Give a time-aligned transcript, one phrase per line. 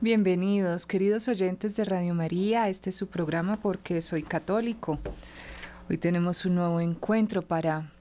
[0.00, 4.98] Bienvenidos, queridos oyentes de Radio María, este es su programa porque soy católico.
[5.88, 7.92] Hoy tenemos un nuevo encuentro para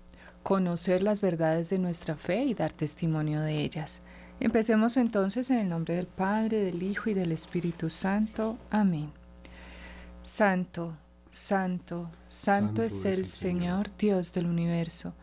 [0.41, 4.01] conocer las verdades de nuestra fe y dar testimonio de ellas.
[4.39, 8.57] Empecemos entonces en el nombre del Padre, del Hijo y del Espíritu Santo.
[8.71, 9.11] Amén.
[10.23, 10.97] Santo,
[11.29, 15.13] santo, santo, es el Señor Dios del universo.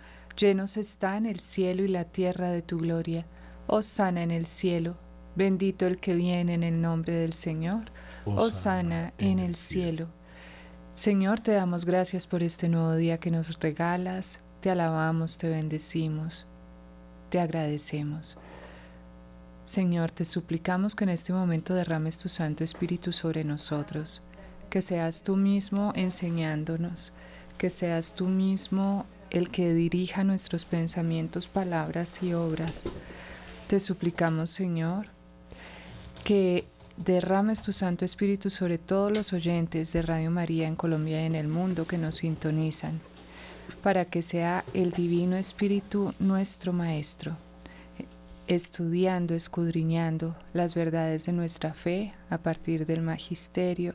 [0.41, 3.27] Llenos están el cielo y la tierra de tu gloria.
[3.67, 4.97] Oh sana en el cielo
[5.37, 7.85] Bendito el que viene en el nombre del Señor.
[8.25, 10.09] Oh sana en el cielo.
[10.95, 14.41] Señor, te damos gracias por este nuevo día que nos regalas.
[14.61, 16.47] Te alabamos, te bendecimos,
[17.31, 18.39] te agradecemos.
[19.63, 24.23] Señor, te suplicamos que en este momento derrames tu Santo Espíritu sobre nosotros,
[24.69, 27.13] que seas tú mismo enseñándonos,
[27.57, 32.89] que seas tú mismo el que dirija nuestros pensamientos, palabras y obras.
[33.69, 35.07] Te suplicamos, Señor,
[36.25, 41.27] que derrames tu Santo Espíritu sobre todos los oyentes de Radio María en Colombia y
[41.27, 43.01] en el mundo que nos sintonizan,
[43.83, 47.37] para que sea el Divino Espíritu nuestro Maestro,
[48.49, 53.95] estudiando, escudriñando las verdades de nuestra fe a partir del Magisterio,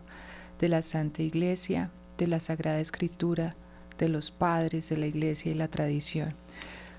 [0.60, 3.56] de la Santa Iglesia, de la Sagrada Escritura,
[3.98, 6.34] de los padres de la Iglesia y la tradición.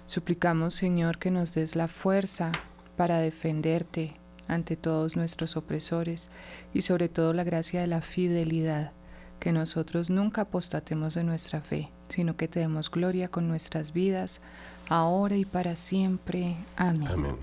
[0.07, 2.53] Suplicamos, Señor, que nos des la fuerza
[2.97, 4.15] para defenderte
[4.49, 6.31] ante todos nuestros opresores
[6.73, 8.93] y sobre todo la gracia de la fidelidad,
[9.41, 14.41] que nosotros nunca apostatemos de nuestra fe, sino que te demos gloria con nuestras vidas,
[14.89, 16.57] ahora y para siempre.
[16.77, 17.37] Amén.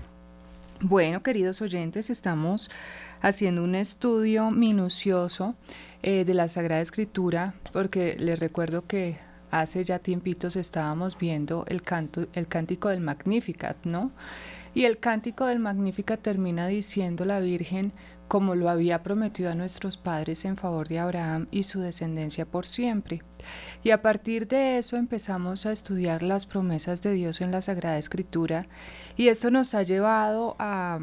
[0.80, 2.70] Bueno, queridos oyentes, estamos
[3.22, 5.54] haciendo un estudio minucioso
[6.02, 9.16] eh, de la Sagrada Escritura, porque les recuerdo que
[9.50, 14.12] hace ya tiempitos estábamos viendo el, canto, el cántico del Magnificat, ¿no?
[14.74, 17.92] Y el cántico del Magnífica termina diciendo la Virgen
[18.28, 22.66] como lo había prometido a nuestros padres en favor de Abraham y su descendencia por
[22.66, 23.22] siempre.
[23.82, 27.98] Y a partir de eso empezamos a estudiar las promesas de Dios en la Sagrada
[27.98, 28.66] Escritura
[29.16, 30.98] y esto nos ha llevado a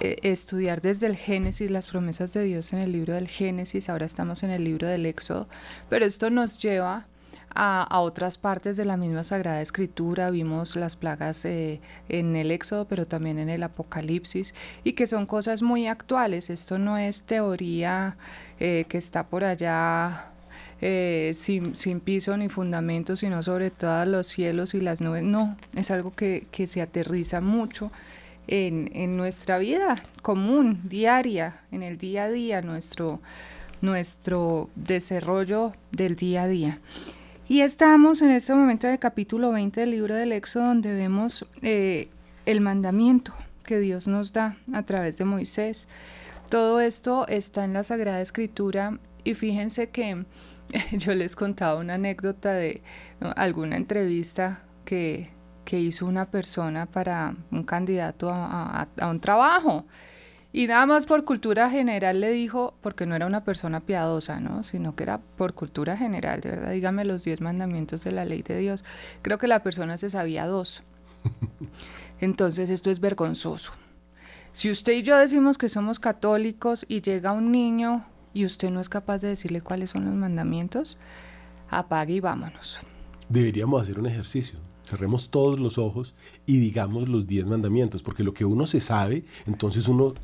[0.00, 4.06] eh, estudiar desde el Génesis las promesas de Dios en el libro del Génesis, ahora
[4.06, 5.46] estamos en el libro del Éxodo,
[5.88, 7.06] pero esto nos lleva
[7.54, 12.86] a, otras partes de la misma Sagrada Escritura, vimos las plagas eh, en el Éxodo,
[12.86, 16.50] pero también en el Apocalipsis, y que son cosas muy actuales.
[16.50, 18.16] Esto no es teoría
[18.58, 20.32] eh, que está por allá
[20.80, 25.22] eh, sin, sin, piso ni fundamento, sino sobre todo los cielos y las nubes.
[25.22, 27.92] No, es algo que, que se aterriza mucho
[28.48, 33.20] en, en, nuestra vida común, diaria, en el día a día, nuestro,
[33.80, 36.80] nuestro desarrollo del día a día.
[37.54, 41.46] Y estamos en este momento en el capítulo 20 del libro del Éxodo, donde vemos
[41.62, 42.08] eh,
[42.46, 43.32] el mandamiento
[43.62, 45.86] que Dios nos da a través de Moisés.
[46.50, 50.26] Todo esto está en la Sagrada Escritura y fíjense que
[50.98, 52.82] yo les contaba una anécdota de
[53.36, 55.30] alguna entrevista que,
[55.70, 59.86] hizo una persona para un candidato a un trabajo.
[60.56, 64.62] Y nada más por cultura general le dijo, porque no era una persona piadosa, ¿no?
[64.62, 68.42] Sino que era por cultura general, de verdad, dígame los diez mandamientos de la ley
[68.42, 68.84] de Dios.
[69.22, 70.84] Creo que la persona se sabía dos.
[72.20, 73.72] Entonces esto es vergonzoso.
[74.52, 78.78] Si usted y yo decimos que somos católicos y llega un niño y usted no
[78.78, 80.98] es capaz de decirle cuáles son los mandamientos,
[81.68, 82.78] apague y vámonos.
[83.28, 84.60] Deberíamos hacer un ejercicio.
[84.84, 86.14] Cerremos todos los ojos
[86.46, 90.14] y digamos los diez mandamientos, porque lo que uno se sabe, entonces uno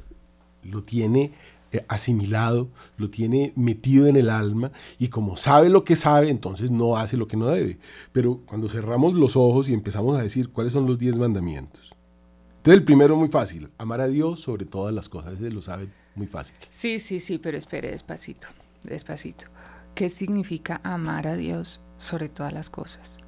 [0.63, 1.33] lo tiene
[1.73, 6.73] eh, asimilado, lo tiene metido en el alma y como sabe lo que sabe, entonces
[6.73, 7.79] no hace lo que no debe.
[8.11, 11.95] Pero cuando cerramos los ojos y empezamos a decir cuáles son los diez mandamientos.
[12.57, 15.89] Entonces el primero muy fácil, amar a Dios sobre todas las cosas, ese lo sabe
[16.17, 16.57] muy fácil.
[16.71, 18.49] Sí, sí, sí, pero espere despacito,
[18.83, 19.47] despacito.
[19.95, 23.20] ¿Qué significa amar a Dios sobre todas las cosas?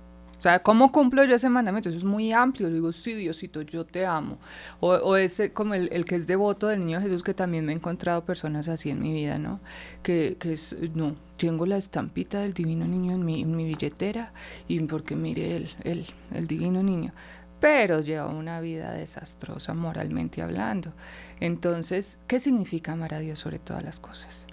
[0.43, 1.89] O sea, ¿cómo cumplo yo ese mandamiento?
[1.89, 2.69] Eso es muy amplio.
[2.69, 4.39] Digo, sí, Diosito, yo te amo.
[4.81, 7.77] O, o ese como el, que es devoto del niño Jesús, que también me he
[7.77, 9.61] encontrado personas así en mi vida, ¿no?
[10.03, 14.33] Que, que es, no, tengo la estampita del divino niño en mi, mi billetera
[14.67, 17.13] y porque mire el, el, el divino niño
[17.61, 20.93] pero lleva una vida desastrosa moralmente hablando.
[21.39, 24.49] Entonces, ¿qué significa amar a Dios sobre todas las cosas?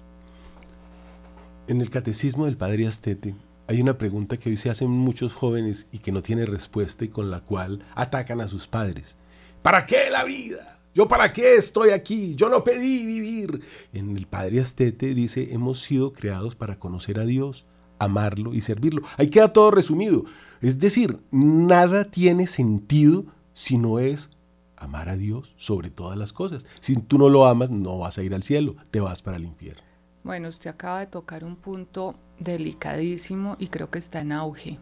[1.65, 3.33] En el catecismo del Padre Astete
[3.69, 7.10] hay una pregunta que hoy se hacen muchos jóvenes y que no tiene respuesta y
[7.10, 9.19] con la cual atacan a sus padres.
[9.62, 10.80] ¿Para qué la vida?
[10.95, 12.33] ¿Yo para qué estoy aquí?
[12.36, 13.62] Yo no pedí vivir.
[13.94, 17.68] En el Padre Astete dice, hemos sido creados para conocer a Dios,
[18.00, 19.04] amarlo y servirlo.
[19.18, 20.25] Ahí queda todo resumido.
[20.62, 24.31] Es decir, nada tiene sentido sino es
[24.77, 26.65] amar a Dios sobre todas las cosas.
[26.80, 29.45] Si tú no lo amas, no vas a ir al cielo, te vas para el
[29.45, 29.88] infierno.
[30.24, 34.80] Bueno, usted acaba de tocar un punto delicadísimo y creo que está en auge.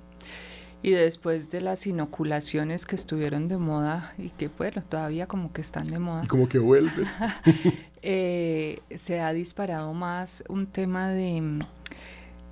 [0.83, 5.61] Y después de las inoculaciones que estuvieron de moda y que, bueno, todavía como que
[5.61, 6.23] están de moda.
[6.23, 7.05] Y como que vuelven.
[8.03, 11.65] Eh, se ha disparado más un tema de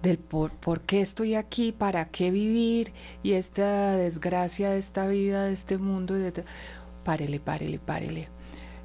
[0.02, 2.92] del por, por, qué estoy aquí, para qué vivir
[3.24, 6.14] y esta desgracia de esta vida, de este mundo.
[6.16, 6.34] De,
[7.04, 8.28] párele, párele, párele.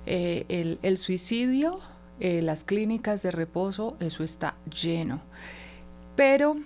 [0.06, 1.80] Eh, el, el, suicidio,
[2.20, 5.22] eh, las clínicas de reposo, eso está lleno.
[6.16, 6.56] Pero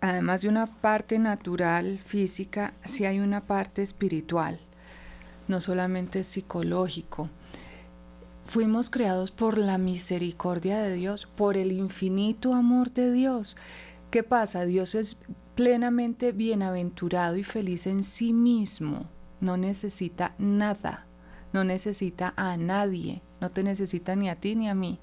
[0.00, 4.58] además de una parte natural, física, sí hay una parte espiritual,
[5.48, 7.28] no solamente psicológico.
[8.46, 13.56] Fuimos creados por la misericordia de Dios, por el infinito amor de Dios.
[14.10, 14.64] ¿Qué pasa?
[14.64, 15.18] Dios es
[15.54, 19.06] plenamente bienaventurado y feliz en sí mismo.
[19.40, 21.06] No necesita nada,
[21.52, 24.98] no necesita a nadie, no te necesita ni a ti ni a mí.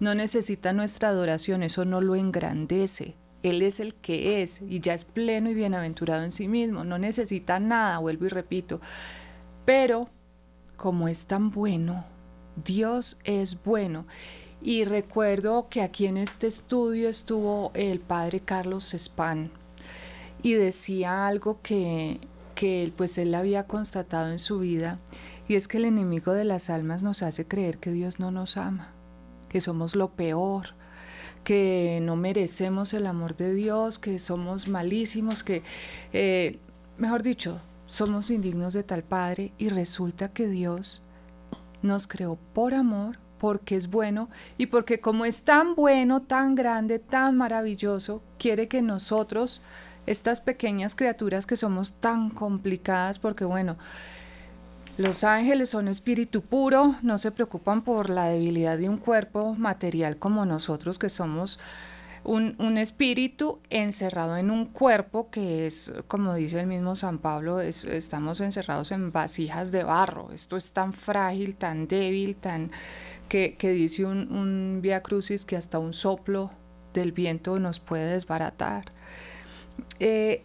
[0.00, 3.14] No necesita nuestra adoración, eso no lo engrandece.
[3.44, 6.82] Él es el que es y ya es pleno y bienaventurado en sí mismo.
[6.82, 8.80] No necesita nada, vuelvo y repito.
[9.64, 10.08] Pero
[10.76, 12.04] como es tan bueno,
[12.56, 14.04] Dios es bueno.
[14.60, 19.48] Y recuerdo que aquí en este estudio estuvo el padre Carlos Span
[20.42, 22.18] y decía algo que,
[22.56, 24.98] que él, pues él había constatado en su vida
[25.50, 28.56] y es que el enemigo de las almas nos hace creer que Dios no nos
[28.56, 28.92] ama,
[29.48, 30.74] que somos lo peor,
[31.42, 35.64] que no merecemos el amor de Dios, que somos malísimos, que,
[36.12, 36.60] eh,
[36.98, 39.52] mejor dicho, somos indignos de tal Padre.
[39.58, 41.02] Y resulta que Dios
[41.82, 47.00] nos creó por amor, porque es bueno y porque como es tan bueno, tan grande,
[47.00, 49.62] tan maravilloso, quiere que nosotros,
[50.06, 53.78] estas pequeñas criaturas que somos tan complicadas, porque bueno,
[54.98, 60.18] los ángeles son espíritu puro, no se preocupan por la debilidad de un cuerpo material
[60.18, 61.58] como nosotros que somos
[62.24, 68.40] un, espíritu encerrado en un cuerpo que es, como dice el mismo San Pablo, estamos
[68.40, 70.30] encerrados en vasijas de barro.
[70.32, 72.70] Esto es tan frágil, tan débil, tan
[73.28, 76.50] que, dice un, Via Crucis que hasta un soplo
[76.92, 78.92] del viento nos puede desbaratar.
[79.98, 80.42] Eh,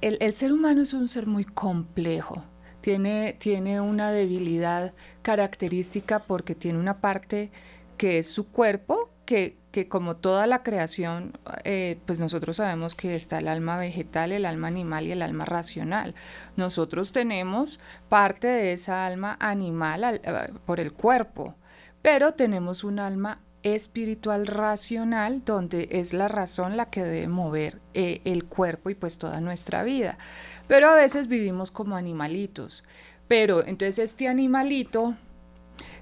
[0.00, 2.42] el ser humano es un ser muy complejo.
[2.84, 4.92] Tiene, tiene, una debilidad
[5.22, 7.50] característica porque tiene una parte
[7.96, 11.32] que es su cuerpo, que, que como toda la creación,
[11.64, 15.46] eh, pues nosotros sabemos que está el alma vegetal, el alma animal y el alma
[15.46, 16.14] racional.
[16.58, 21.54] Nosotros tenemos parte de esa alma animal eh, por el cuerpo,
[22.02, 28.20] pero tenemos un alma espiritual racional donde es la razón la que debe mover eh,
[28.26, 30.18] el cuerpo y pues toda nuestra vida.
[30.68, 32.84] Pero a veces vivimos como animalitos.
[33.28, 35.16] Pero entonces este animalito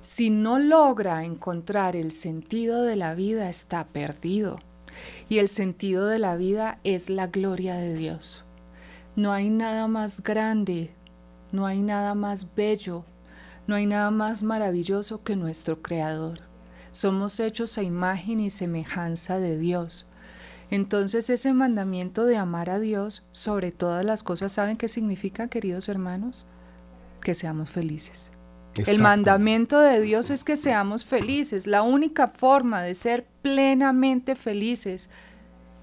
[0.03, 4.59] si no logra encontrar el sentido de la vida, está perdido.
[5.29, 8.45] Y el sentido de la vida es la gloria de Dios.
[9.15, 10.91] No hay nada más grande,
[11.53, 13.05] no hay nada más bello,
[13.69, 16.41] no hay nada más maravilloso que nuestro Creador.
[16.91, 20.07] Somos hechos a imagen y semejanza de Dios.
[20.73, 25.91] Entonces ese mandamiento de amar a Dios sobre todas las cosas, ¿saben qué significa, queridos
[25.91, 26.47] hermanos?
[27.21, 28.33] Que seamos felices.
[28.87, 31.67] El mandamiento de Dios es que seamos felices.
[31.67, 35.11] La única forma de ser plenamente felices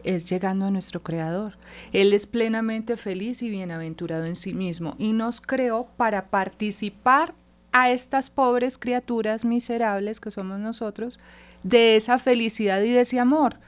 [0.03, 1.59] es llegando a nuestro Creador.
[1.91, 7.35] Él es plenamente feliz y bienaventurado en sí mismo y nos creó para participar
[7.71, 11.19] a estas pobres criaturas miserables que somos nosotros
[11.61, 13.59] de esa felicidad y de ese amor.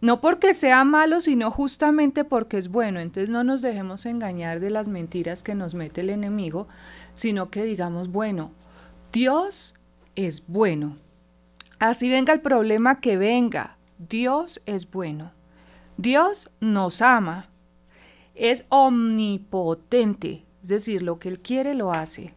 [0.00, 3.00] No porque sea malo, sino justamente porque es bueno.
[3.00, 6.68] Entonces no nos dejemos engañar de las mentiras que nos mete el enemigo,
[7.14, 8.50] sino que digamos, bueno,
[9.12, 9.74] Dios
[10.16, 10.96] es bueno.
[11.78, 15.32] Así venga el problema que venga, Dios es bueno.
[15.96, 17.50] Dios nos ama.
[18.34, 22.32] Es omnipotente, es decir, lo que Él quiere lo hace.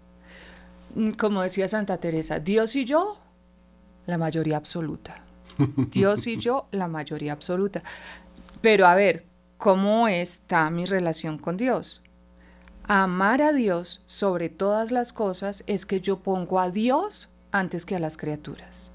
[0.96, 3.20] Mm, como decía Santa Teresa, Dios y yo,
[4.06, 5.24] la mayoría absoluta.
[5.92, 7.84] Dios y yo, la mayoría absoluta.
[8.62, 9.26] Pero a ver,
[9.58, 12.02] ¿cómo está mi relación con Dios?
[12.86, 17.96] Amar a Dios sobre todas las cosas es que yo pongo a Dios antes que
[17.96, 18.92] a las criaturas.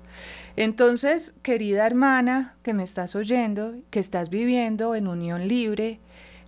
[0.57, 6.01] Entonces, querida hermana que me estás oyendo, que estás viviendo en unión libre,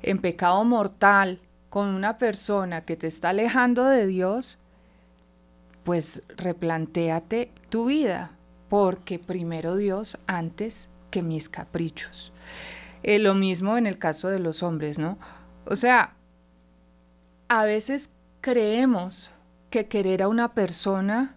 [0.03, 1.41] en pecado mortal,
[1.71, 4.59] con una persona que te está alejando de Dios,
[5.85, 8.33] pues replantéate tu vida,
[8.71, 12.33] porque primero Dios antes que mis caprichos.
[13.03, 15.19] Eh, lo mismo en el caso de los hombres, ¿no?
[15.67, 16.15] O sea,
[17.49, 18.11] a veces
[18.41, 19.31] creemos
[19.71, 21.35] que querer a una persona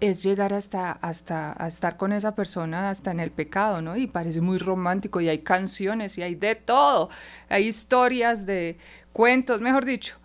[0.00, 3.96] es llegar hasta, hasta a estar con esa persona hasta en el pecado, ¿no?
[3.96, 7.08] Y parece muy romántico y hay canciones y hay de todo,
[7.48, 8.76] hay historias de
[9.12, 10.16] cuentos, mejor dicho.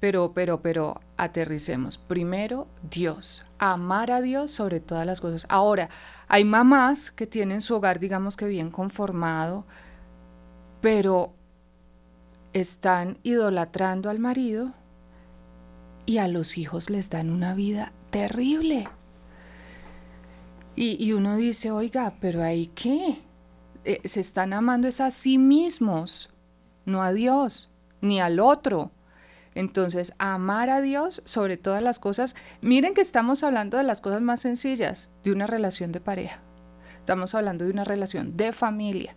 [0.00, 1.98] Pero, pero, pero, aterricemos.
[1.98, 3.42] Primero, Dios.
[3.58, 5.46] Amar a Dios sobre todas las cosas.
[5.48, 5.88] Ahora,
[6.28, 9.64] hay mamás que tienen su hogar, digamos que bien conformado,
[10.80, 11.32] pero
[12.52, 14.72] están idolatrando al marido
[16.06, 18.88] y a los hijos les dan una vida terrible.
[20.80, 23.20] Y, uno dice, oiga, pero ahí qué?
[23.84, 26.30] Eh, se están amando es a sí mismos,
[26.86, 27.68] no a Dios,
[28.00, 28.92] ni al otro.
[29.58, 32.36] Entonces, amar a Dios sobre todas las cosas.
[32.60, 36.38] Miren que estamos hablando de las cosas más sencillas, de una relación de pareja.
[37.00, 39.16] Estamos hablando de una relación de familia.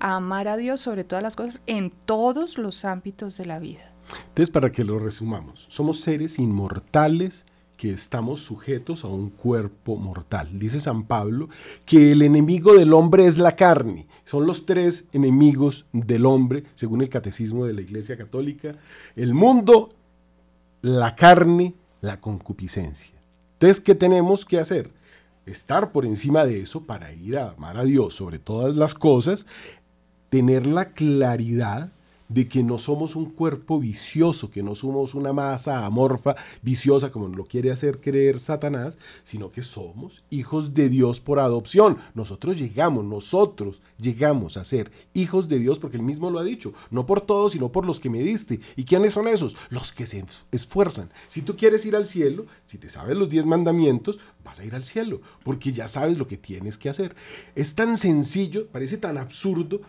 [0.00, 3.92] Amar a Dios sobre todas las cosas en todos los ámbitos de la vida.
[4.30, 10.58] Entonces, para que lo resumamos, somos seres inmortales que estamos sujetos a un cuerpo mortal.
[10.58, 11.48] Dice San Pablo
[11.84, 14.06] que el enemigo del hombre es la carne.
[14.24, 18.76] Son los tres enemigos del hombre, según el catecismo de la Iglesia Católica.
[19.14, 19.90] El mundo,
[20.82, 23.14] la carne, la concupiscencia.
[23.54, 24.90] Entonces, ¿qué tenemos que hacer?
[25.44, 29.46] Estar por encima de eso para ir a amar a Dios sobre todas las cosas,
[30.28, 31.92] tener la claridad
[32.28, 37.28] de que no somos un cuerpo vicioso, que no somos una masa amorfa, viciosa, como
[37.28, 41.98] lo quiere hacer creer Satanás, sino que somos hijos de Dios por adopción.
[42.14, 46.72] Nosotros llegamos, nosotros llegamos a ser hijos de Dios porque él mismo lo ha dicho,
[46.90, 48.60] no por todos, sino por los que me diste.
[48.76, 49.56] ¿Y quiénes son esos?
[49.70, 51.10] Los que se esfuerzan.
[51.28, 54.74] Si tú quieres ir al cielo, si te sabes los diez mandamientos, vas a ir
[54.74, 57.16] al cielo, porque ya sabes lo que tienes que hacer.
[57.54, 59.80] Es tan sencillo, parece tan absurdo,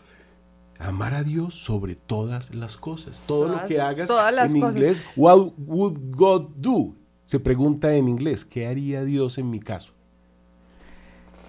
[0.79, 3.23] amar a Dios sobre todas las cosas.
[3.25, 6.93] Todo lo que hagas en inglés, what would God do?
[7.25, 9.93] Se pregunta en inglés, ¿qué haría Dios en mi caso?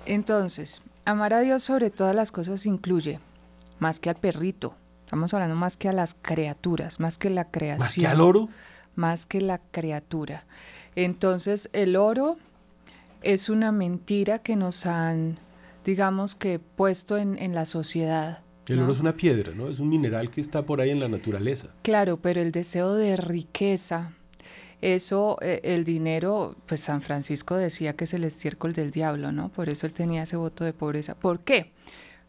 [0.07, 3.21] Entonces, amar a Dios sobre todas las cosas incluye
[3.79, 7.87] más que al perrito, estamos hablando más que a las criaturas, más que la creación.
[7.87, 8.49] Más que al oro.
[8.97, 10.45] Más que la criatura.
[10.97, 12.39] Entonces, el oro
[13.23, 15.39] es una mentira que nos han,
[15.85, 19.69] digamos que, puesto en, en la sociedad el oro es una piedra, ¿no?
[19.69, 21.69] Es un mineral que está por ahí en la naturaleza.
[21.83, 24.13] Claro, pero el deseo de riqueza,
[24.81, 29.49] eso, eh, el dinero, pues San Francisco decía que es el estiércol del diablo, ¿no?
[29.49, 31.15] Por eso él tenía ese voto de pobreza.
[31.15, 31.73] ¿Por qué?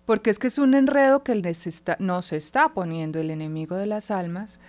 [0.05, 4.10] Porque es que es un enredo que está, nos está poniendo el enemigo de las
[4.10, 4.60] almas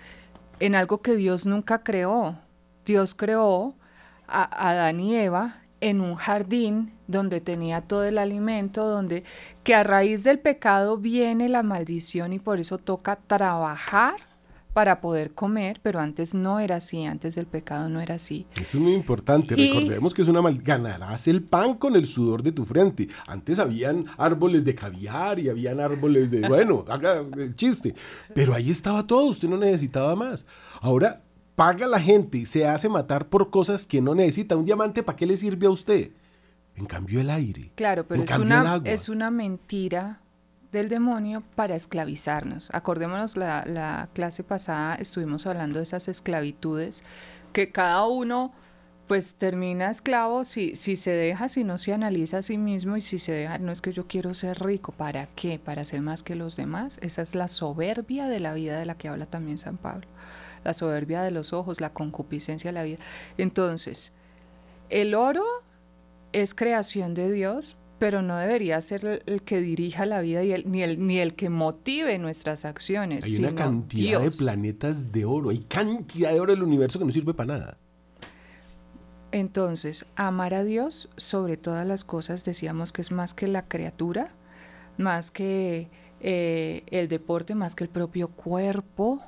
[0.59, 2.37] en algo que Dios nunca creó.
[2.85, 3.75] Dios creó
[4.27, 9.23] a Adán y Eva en un jardín donde tenía todo el alimento, donde
[9.63, 14.15] que a raíz del pecado viene la maldición y por eso toca trabajar
[14.73, 18.45] para poder comer, pero antes no era así, antes del pecado no era así.
[18.55, 20.59] Eso es muy importante, recordemos que es una mal...
[20.61, 23.09] ganarás el pan con el sudor de tu frente.
[23.27, 27.93] Antes habían árboles de caviar y habían árboles de, bueno, haga el chiste,
[28.33, 30.45] pero ahí estaba todo, usted no necesitaba más.
[30.79, 31.21] Ahora
[31.55, 34.55] paga la gente y se hace matar por cosas que no necesita.
[34.55, 36.11] Un diamante, ¿para qué le sirve a usted?
[36.75, 37.71] En cambio el aire.
[37.75, 40.21] Claro, pero es una, es una mentira
[40.71, 42.69] del demonio para esclavizarnos.
[42.73, 47.03] Acordémonos, la, la clase pasada estuvimos hablando de esas esclavitudes,
[47.51, 48.53] que cada uno
[49.07, 53.01] pues termina esclavo si, si se deja, si no se analiza a sí mismo y
[53.01, 55.59] si se deja, no es que yo quiero ser rico, ¿para qué?
[55.59, 56.97] ¿Para ser más que los demás?
[57.01, 60.07] Esa es la soberbia de la vida de la que habla también San Pablo
[60.63, 62.97] la soberbia de los ojos, la concupiscencia de la vida.
[63.37, 64.11] Entonces,
[64.89, 65.43] el oro
[66.33, 70.81] es creación de Dios, pero no debería ser el, que dirija la vida y ni,
[70.81, 73.25] el, ni el que motive nuestras acciones.
[73.25, 77.05] Hay una cantidad de planetas de oro, hay cantidad de oro en el universo que
[77.05, 77.77] no sirve para nada.
[79.31, 84.33] Entonces, amar a Dios sobre todas las cosas, decíamos que es más que la criatura,
[84.97, 85.89] más que
[86.19, 89.21] eh, el deporte, más que el propio cuerpo,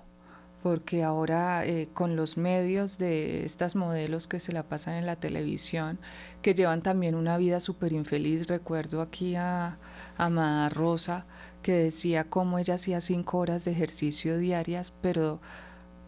[0.63, 5.17] porque ahora eh, con los medios de estas modelos que se la pasan en la
[5.17, 5.99] televisión,
[6.41, 9.77] que llevan también una vida súper infeliz, recuerdo aquí a,
[10.17, 11.25] Amada Rosa,
[11.61, 15.41] que decía cómo ella hacía cinco horas de ejercicio diarias, pero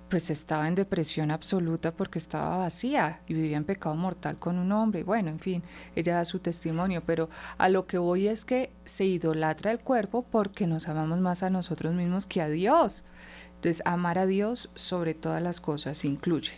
[0.09, 4.71] pues estaba en depresión absoluta porque estaba vacía y vivía en pecado mortal con un
[4.71, 5.03] hombre.
[5.03, 5.63] Bueno, en fin,
[5.95, 10.23] ella da su testimonio, pero a lo que voy es que se idolatra el cuerpo
[10.31, 13.03] porque nos amamos más a nosotros mismos que a Dios.
[13.65, 16.53] Entonces, amar a Dios sobre todas las cosas incluye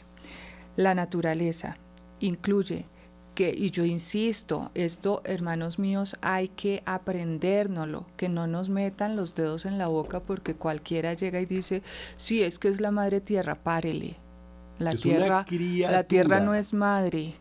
[0.75, 1.77] la naturaleza,
[2.19, 2.85] incluye
[3.33, 9.35] que, y yo insisto, esto, hermanos míos, hay que aprendérnoslo, que no nos metan los
[9.35, 11.81] dedos en la boca porque cualquiera llega y dice,
[12.17, 14.17] sí, es que es la madre tierra, párele,
[14.77, 15.45] La tierra,
[15.89, 17.35] la tierra no es madre.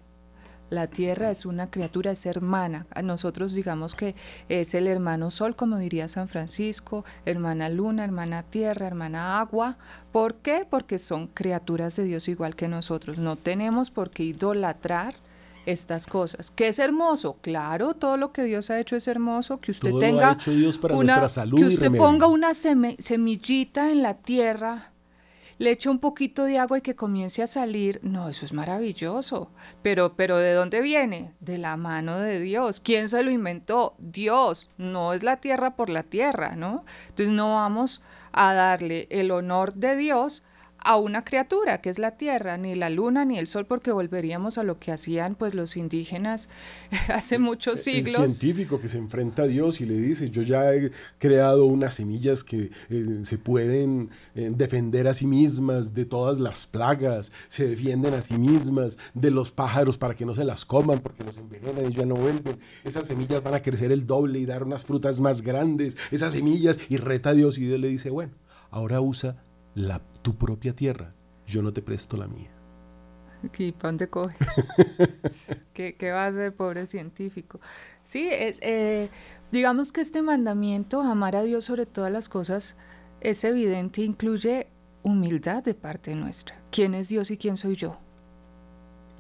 [0.69, 2.87] La tierra es una criatura, es hermana.
[2.91, 4.15] A nosotros digamos que
[4.49, 9.79] es el hermano sol, como diría San Francisco, hermana luna, hermana tierra, hermana agua.
[10.11, 10.67] ¿Por qué?
[10.69, 13.19] Porque son criaturas de Dios igual que nosotros.
[13.19, 15.15] No tenemos por qué idolatrar
[15.67, 16.51] estas cosas.
[16.51, 17.37] ¿Qué es hermoso?
[17.43, 20.39] Claro, todo lo que Dios ha hecho es hermoso, que usted tenga
[20.93, 24.93] una, salud que usted ponga una semillita en la tierra
[25.59, 29.51] le echo un poquito de agua y que comience a salir, no, eso es maravilloso.
[29.83, 31.35] Pero, pero ¿de dónde viene?
[31.41, 32.81] De la mano de Dios.
[32.81, 33.95] ¿Quién se lo inventó?
[33.99, 34.69] Dios.
[34.77, 36.85] No es la tierra por la tierra, ¿no?
[37.09, 40.43] Entonces no vamos a darle el honor de Dios
[40.79, 44.59] a una criatura que es la tierra, ni la luna ni el sol, porque volveríamos
[44.59, 46.49] a lo que hacían pues los indígenas
[47.09, 48.19] hace muchos siglos.
[48.19, 51.95] El científico que se enfrenta a Dios y le dice, yo ya he creado unas
[51.95, 57.67] semillas que eh, se pueden eh, defender a sí mismas de todas las plagas, se
[57.67, 61.37] defienden a sí mismas de los pájaros para que no se las coman, porque los
[61.37, 62.59] envenenan y ya no vuelven.
[62.85, 65.97] Esas semillas van a crecer el doble y dar unas frutas más grandes.
[66.11, 68.33] Esas semillas y reta a Dios y Dios le dice, bueno,
[68.71, 69.37] ahora usa
[69.77, 71.15] la, tu propia tierra,
[71.47, 72.51] yo no te presto la mía.
[73.59, 74.35] ¿Y para dónde coge?
[75.75, 77.61] ¿Qué, va a hacer pobre científico?
[78.01, 79.11] Sí, es, eh,
[79.53, 82.75] digamos que este mandamiento, amar a Dios sobre todas las cosas,
[83.21, 84.67] es evidente, incluye
[85.03, 86.59] humildad de parte nuestra.
[86.73, 87.99] ¿Quién es Dios y quién soy yo?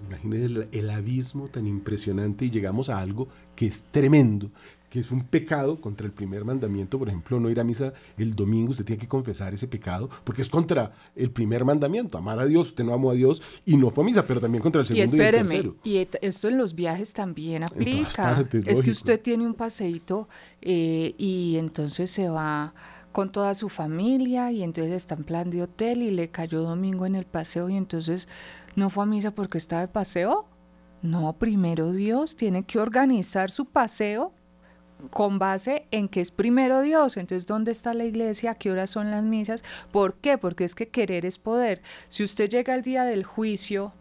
[0.09, 4.51] Imagínese el, abismo tan impresionante y llegamos a algo que es tremendo,
[4.97, 8.35] que es un pecado contra el primer mandamiento, por ejemplo, no ir a misa el
[8.35, 12.47] domingo, usted tiene que confesar ese pecado, porque es contra el primer mandamiento, amar a
[12.47, 14.87] Dios, usted no amó a Dios y no fue a misa, pero también contra el
[14.87, 15.77] segundo y, el tercero.
[15.85, 18.43] Y esto en los viajes también aplica.
[18.65, 20.31] es que usted tiene un paseíto
[20.63, 22.73] eh, y entonces se va
[23.13, 27.05] con toda su familia y entonces está en plan de hotel y le cayó domingo
[27.05, 28.29] en el paseo y entonces
[28.77, 30.47] no fue a misa porque estaba de paseo.
[31.03, 34.33] No, primero Dios tiene que organizar su paseo
[35.11, 37.17] con base en que es primero Dios.
[37.17, 38.53] Entonces, ¿dónde está la iglesia?
[38.53, 39.63] ¿A qué horas son las misas?
[39.93, 40.39] ¿Por qué?
[40.39, 41.83] Porque es que querer es poder.
[42.09, 43.93] Si usted llega al día del juicio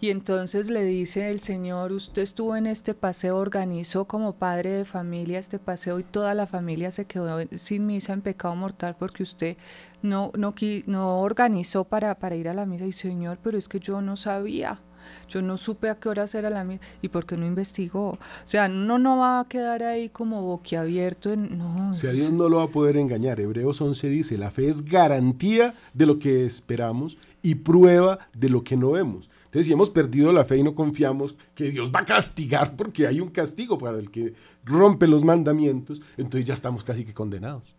[0.00, 4.84] y entonces le dice el Señor, usted estuvo en este paseo, organizó como padre de
[4.84, 9.22] familia este paseo y toda la familia se quedó sin misa en pecado mortal porque
[9.22, 9.56] usted
[10.02, 10.54] no, no,
[10.86, 12.86] no organizó para, para ir a la misa.
[12.86, 14.80] Y Señor, pero es que yo no sabía.
[15.28, 18.10] Yo no supe a qué horas era la misa y por qué no investigó.
[18.10, 21.32] O sea, no, no va a quedar ahí como boquiabierto.
[21.32, 21.90] En, no.
[21.90, 23.40] O sea, Dios no lo va a poder engañar.
[23.40, 28.62] Hebreos 11 dice, la fe es garantía de lo que esperamos y prueba de lo
[28.64, 29.30] que no vemos.
[29.46, 33.06] Entonces, si hemos perdido la fe y no confiamos que Dios va a castigar porque
[33.06, 37.74] hay un castigo para el que rompe los mandamientos, entonces ya estamos casi que condenados.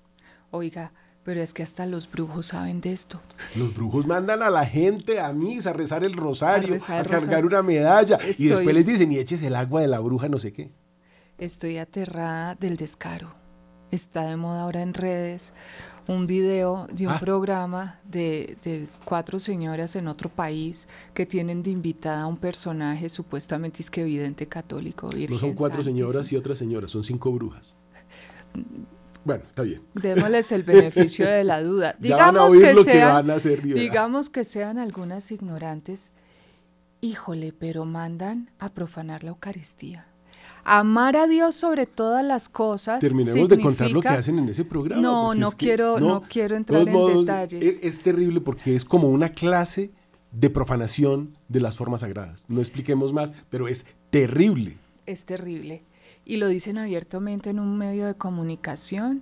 [0.51, 0.91] Oiga,
[1.23, 3.21] pero es que hasta los brujos saben de esto.
[3.55, 7.61] Los brujos mandan a la gente a misa a rezar el rosario, a, cargar una
[7.61, 10.71] medalla y después les dicen y eches el agua de la bruja, no sé qué.
[11.37, 13.33] Estoy aterrada del descaro.
[13.91, 15.53] Está de moda ahora en redes
[16.07, 17.19] un video de un ah.
[17.19, 23.09] programa de, de, cuatro señoras en otro país que tienen de invitada a un personaje
[23.09, 25.09] supuestamente es que evidente católico.
[25.29, 27.75] no son cuatro señoras y otras señoras, son cinco brujas.
[29.23, 29.81] Bueno, está bien.
[29.93, 31.95] Démosles el beneficio de la duda.
[31.99, 33.27] Digamos que, sean,
[33.75, 36.11] digamos que sean algunas ignorantes.
[37.01, 40.05] Híjole, pero mandan a profanar la Eucaristía.
[40.63, 42.99] Amar a Dios sobre todas las cosas.
[42.99, 45.01] Terminemos de contar lo que hacen en ese programa.
[45.01, 47.63] No, no quiero, no, quiero entrar en detalles.
[47.63, 49.91] Es, es terrible porque es como una clase
[50.31, 52.45] de profanación de las formas sagradas.
[52.47, 54.77] No expliquemos más, pero es terrible.
[55.07, 55.83] Es terrible
[56.31, 59.21] y lo dicen abiertamente en un medio de comunicación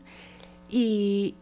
[0.69, 1.36] y,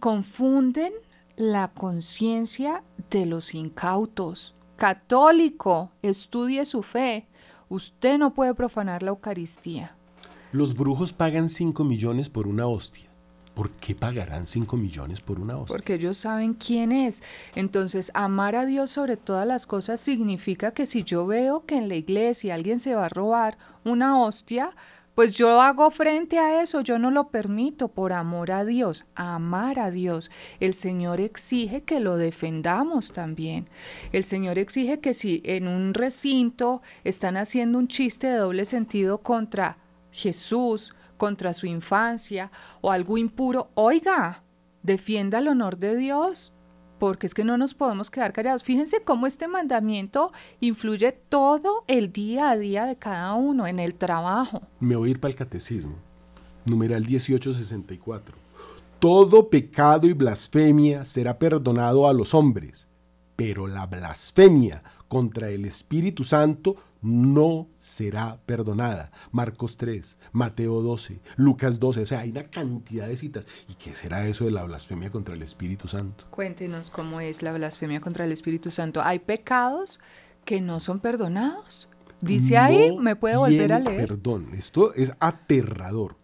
[0.00, 0.92] confunden
[1.36, 4.56] la conciencia de los incautos.
[4.74, 7.28] Católico, estudie su fe.
[7.68, 9.94] Usted no puede profanar la Eucaristía.
[10.50, 13.08] Los brujos pagan 5 millones por una hostia.
[13.54, 15.76] ¿Por qué pagarán 5 millones por una hostia?
[15.76, 17.22] Porque ellos saben quién es.
[17.54, 21.88] Entonces, amar a Dios sobre todas las cosas significa que si yo veo que en
[21.88, 24.74] la iglesia alguien se va a robar una hostia,
[25.14, 29.78] pues yo hago frente a eso, yo no lo permito por amor a Dios, amar
[29.78, 30.32] a Dios.
[30.58, 33.68] El Señor exige que lo defendamos también.
[34.10, 39.18] El Señor exige que si en un recinto están haciendo un chiste de doble sentido
[39.18, 39.78] contra
[40.10, 42.50] Jesús, contra su infancia
[42.82, 44.42] o algo impuro, oiga,
[44.82, 46.52] defienda el honor de Dios,
[46.98, 48.62] porque es que no nos podemos quedar callados.
[48.62, 53.94] Fíjense cómo este mandamiento influye todo el día a día de cada uno en el
[53.94, 54.60] trabajo.
[54.80, 55.94] Me voy a ir para el catecismo,
[56.66, 58.36] numeral 1864.
[58.98, 62.86] Todo pecado y blasfemia será perdonado a los hombres,
[63.34, 69.12] pero la blasfemia contra el Espíritu Santo no será perdonada.
[69.30, 73.46] Marcos 3, Mateo 12, Lucas 12, o sea, hay una cantidad de citas.
[73.68, 76.24] ¿Y qué será eso de la blasfemia contra el Espíritu Santo?
[76.30, 79.02] Cuéntenos cómo es la blasfemia contra el Espíritu Santo.
[79.02, 80.00] ¿Hay pecados
[80.44, 81.88] que no son perdonados?
[82.20, 84.08] Dice ahí, me puede volver a leer.
[84.08, 86.16] Perdón, esto es aterrador.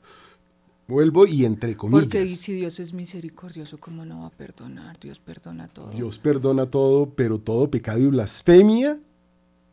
[0.88, 2.06] Vuelvo y entre comillas.
[2.06, 4.98] Porque si Dios es misericordioso, ¿cómo no va a perdonar?
[4.98, 5.90] Dios perdona todo.
[5.90, 8.98] Dios perdona todo, pero todo pecado y blasfemia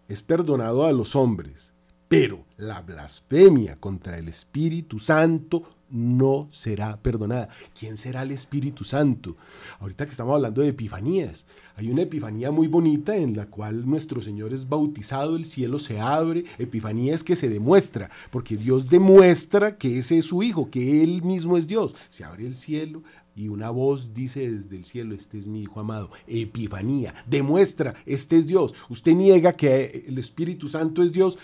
[0.07, 1.73] es perdonado a los hombres.
[2.07, 7.49] Pero la blasfemia contra el Espíritu Santo no será perdonada.
[7.77, 9.35] ¿Quién será el Espíritu Santo?
[9.79, 14.21] Ahorita que estamos hablando de epifanías, hay una epifanía muy bonita en la cual nuestro
[14.21, 19.77] Señor es bautizado, el cielo se abre, epifanía es que se demuestra, porque Dios demuestra
[19.77, 21.95] que ese es su Hijo, que Él mismo es Dios.
[22.09, 23.03] Se abre el cielo,
[23.37, 26.09] y una voz dice desde el cielo, este es mi Hijo amado.
[26.25, 28.73] Epifanía, demuestra, este es Dios.
[28.89, 31.37] Usted niega que el Espíritu Santo es Dios,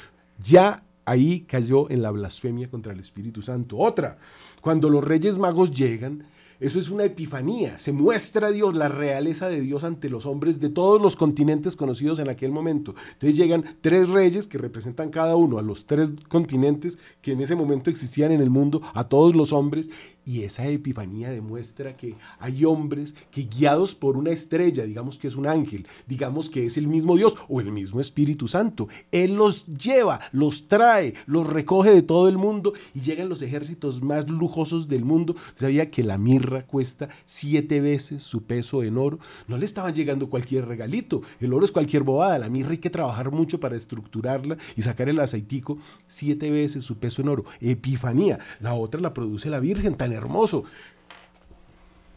[0.43, 3.77] ya ahí cayó en la blasfemia contra el Espíritu Santo.
[3.77, 4.17] Otra,
[4.59, 6.25] cuando los reyes magos llegan,
[6.63, 7.77] eso es una epifanía.
[7.77, 12.19] Se muestra Dios, la realeza de Dios ante los hombres de todos los continentes conocidos
[12.19, 12.95] en aquel momento.
[13.11, 17.57] Entonces llegan tres reyes que representan cada uno a los tres continentes que en ese
[17.57, 19.89] momento existían en el mundo, a todos los hombres.
[20.25, 25.35] Y esa epifanía demuestra que hay hombres que guiados por una estrella, digamos que es
[25.35, 29.65] un ángel, digamos que es el mismo Dios o el mismo Espíritu Santo, Él los
[29.67, 34.87] lleva, los trae, los recoge de todo el mundo y llegan los ejércitos más lujosos
[34.87, 35.35] del mundo.
[35.55, 39.19] Sabía que la mirra cuesta siete veces su peso en oro.
[39.47, 41.21] No le estaban llegando cualquier regalito.
[41.39, 42.37] El oro es cualquier bobada.
[42.37, 45.77] La mirra hay que trabajar mucho para estructurarla y sacar el aceitico.
[46.07, 47.45] Siete veces su peso en oro.
[47.59, 48.39] Epifanía.
[48.59, 50.65] La otra la produce la Virgen, tan hermoso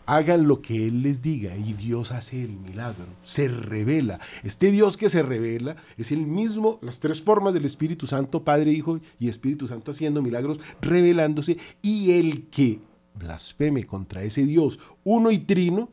[0.06, 4.20] hagan lo que Él les diga y Dios hace el milagro, se revela.
[4.44, 8.70] Este Dios que se revela es el mismo, las tres formas del Espíritu Santo, Padre,
[8.70, 12.80] Hijo y Espíritu Santo haciendo milagros, revelándose y el que
[13.14, 15.88] blasfeme contra ese Dios uno y trino,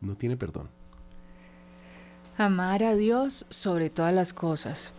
[0.00, 0.68] no tiene perdón.
[2.38, 4.92] Amar a Dios sobre todas las cosas.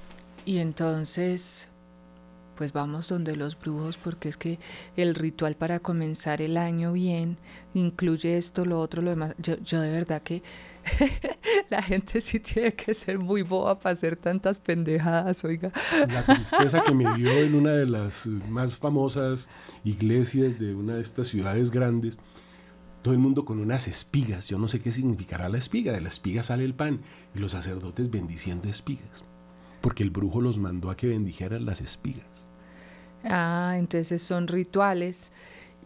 [0.45, 1.69] Y entonces,
[2.55, 4.59] pues vamos donde los brujos, porque es que
[4.95, 7.37] el ritual para comenzar el año bien
[7.73, 9.35] incluye esto, lo otro, lo demás.
[9.39, 10.43] Yo, yo de verdad que
[11.69, 15.71] la gente sí tiene que ser muy boba para hacer tantas pendejadas, oiga.
[16.07, 19.47] La tristeza que me dio en una de las más famosas
[19.83, 22.19] iglesias de una de estas ciudades grandes,
[23.01, 24.47] todo el mundo con unas espigas.
[24.47, 25.91] Yo no sé qué significará la espiga.
[25.91, 27.01] De la espiga sale el pan
[27.35, 29.25] y los sacerdotes bendiciendo espigas.
[29.83, 32.47] Porque el brujo los mandó a que bendijeran las espigas.
[33.25, 35.33] Ah, entonces son rituales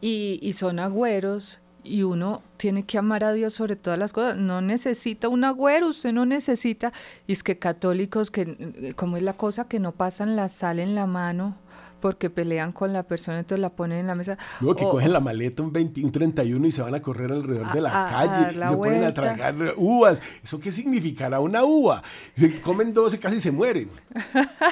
[0.02, 4.38] y, y son agüeros y uno tiene que amar a Dios sobre todas las cosas.
[4.38, 6.94] No necesita un agüero, usted no necesita.
[7.26, 10.94] Y es que católicos, que como es la cosa que no pasan la sal en
[10.94, 11.56] la mano
[12.00, 14.38] porque pelean con la persona, entonces la ponen en la mesa.
[14.62, 17.72] Luego que cogen la maleta un, 20, un 31 y se van a correr alrededor
[17.72, 20.22] de la calle se ponen a tragar uvas.
[20.44, 22.04] ¿Eso qué significará una uva?
[22.34, 23.90] Se comen 12 casi se mueren.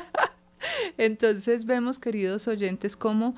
[0.98, 3.36] entonces vemos, queridos oyentes, cómo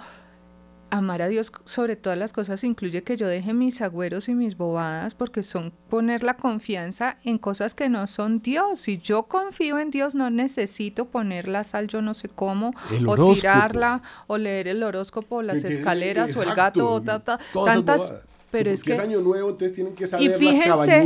[0.89, 4.57] amar a Dios sobre todas las cosas incluye que yo deje mis agüeros y mis
[4.57, 8.79] bobadas porque son poner la confianza en cosas que no son Dios.
[8.81, 12.71] Si yo confío en Dios no necesito poner la sal yo no sé cómo
[13.05, 18.11] o tirarla o leer el horóscopo, las escaleras o el gato o tantas
[18.51, 21.05] pero es que es año nuevo, entonces tienen que saber y fíjense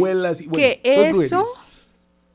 [0.54, 1.48] que eso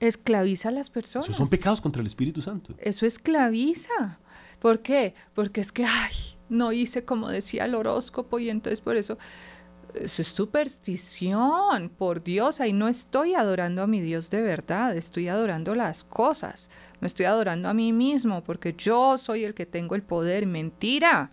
[0.00, 1.26] esclaviza a las personas.
[1.26, 2.74] Esos son pecados contra el Espíritu Santo.
[2.78, 4.18] Eso esclaviza.
[4.59, 5.14] ¿Por qué?
[5.35, 9.18] Porque es que ay, no hice como decía el horóscopo y entonces por eso,
[9.94, 15.28] eso es superstición, por Dios, ahí no estoy adorando a mi Dios de verdad, estoy
[15.28, 19.94] adorando las cosas, me estoy adorando a mí mismo porque yo soy el que tengo
[19.94, 21.32] el poder, mentira.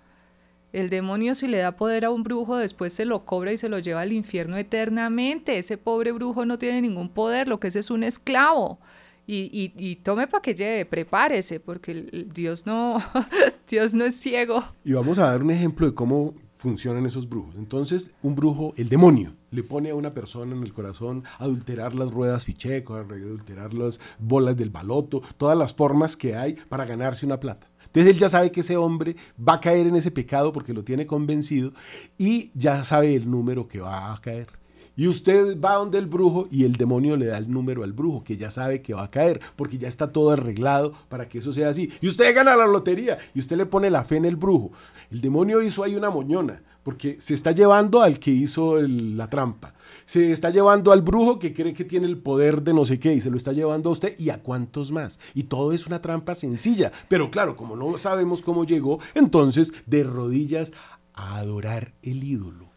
[0.74, 3.70] El demonio si le da poder a un brujo después se lo cobra y se
[3.70, 5.60] lo lleva al infierno eternamente.
[5.60, 8.80] Ese pobre brujo no tiene ningún poder, lo que es es un esclavo.
[9.26, 13.02] Y, y, tome para que lleve, prepárese, porque Dios no,
[13.70, 14.64] Dios no es ciego.
[14.84, 16.34] Y vamos a dar un ejemplo de cómo
[16.64, 17.56] funcionan esos brujos.
[17.56, 22.12] Entonces, un brujo, el demonio, le pone a una persona en el corazón adulterar las
[22.12, 27.40] ruedas ficheco, adulterar las bolas del baloto, todas las formas que hay para ganarse una
[27.40, 27.70] plata.
[27.86, 30.84] Entonces él ya sabe que ese hombre va a caer en ese pecado porque lo
[30.84, 31.74] tiene convencido
[32.18, 34.48] y ya sabe el número que va a caer
[34.96, 38.24] Y usted va donde el brujo y el demonio le da el número al brujo,
[38.24, 41.52] que ya sabe que va a caer, porque ya está todo arreglado para que eso
[41.52, 41.92] sea así.
[42.00, 44.72] Y usted gana la lotería y usted le pone la fe en el brujo.
[45.10, 49.74] El demonio hizo ahí una moñona, porque se está llevando al que hizo la trampa.
[50.06, 53.14] Se está llevando al brujo que cree que tiene el poder de no sé qué
[53.14, 55.20] y se lo está llevando a usted y a cuántos más.
[55.34, 56.92] Y todo es una trampa sencilla.
[57.08, 60.72] Pero claro, como no sabemos cómo llegó, entonces de rodillas
[61.14, 62.73] a adorar el ídolo.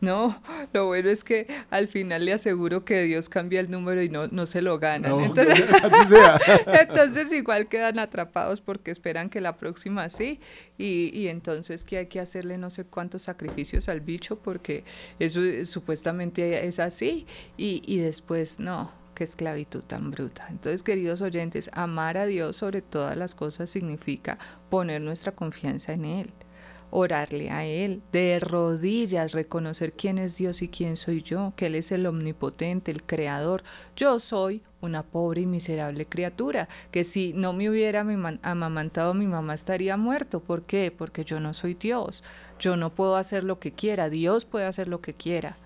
[0.00, 0.40] No,
[0.74, 4.26] lo bueno es que al final le aseguro que Dios cambia el número y no,
[4.28, 5.18] no se lo ganan.
[5.20, 5.64] entonces,
[6.66, 10.38] entonces igual quedan atrapados porque esperan que la próxima sí.
[10.76, 14.84] Y, y, entonces que hay que hacerle no sé cuántos sacrificios al bicho porque
[15.18, 17.26] eso supuestamente es así.
[17.56, 20.46] Y, y después no, qué esclavitud tan bruta.
[20.50, 26.04] Entonces, queridos oyentes, amar a Dios sobre todas las cosas significa poner nuestra confianza en
[26.04, 26.32] Él
[26.98, 31.74] orarle a Él, de rodillas reconocer quién es Dios y quién soy yo, que Él
[31.74, 33.64] es el omnipotente, el creador.
[33.96, 38.06] Yo soy una pobre y miserable criatura, que si no me hubiera
[38.42, 40.40] amamantado mi mamá estaría muerto.
[40.40, 40.90] ¿Por qué?
[40.90, 42.24] Porque yo no soy Dios.
[42.58, 45.58] Yo no puedo hacer lo que quiera, Dios puede hacer lo que quiera.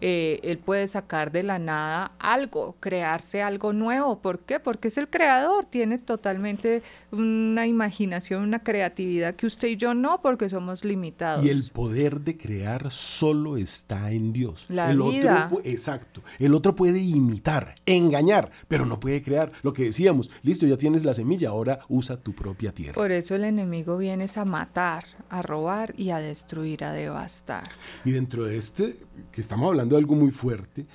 [0.00, 4.20] Eh, él puede sacar de la nada algo, crearse algo nuevo.
[4.20, 4.60] ¿Por qué?
[4.60, 10.22] Porque es el creador, tiene totalmente una imaginación, una creatividad que usted y yo no,
[10.22, 11.44] porque somos limitados.
[11.44, 14.66] Y el poder de crear solo está en Dios.
[14.68, 15.48] La el vida.
[15.52, 16.22] Otro, exacto.
[16.38, 19.52] El otro puede imitar, engañar, pero no puede crear.
[19.62, 22.94] Lo que decíamos, listo, ya tienes la semilla, ahora usa tu propia tierra.
[22.94, 27.70] Por eso el enemigo viene a matar, a robar y a destruir, a devastar.
[28.04, 28.96] Y dentro de este,
[29.32, 30.86] que estamos hablando, algo muy fuerte,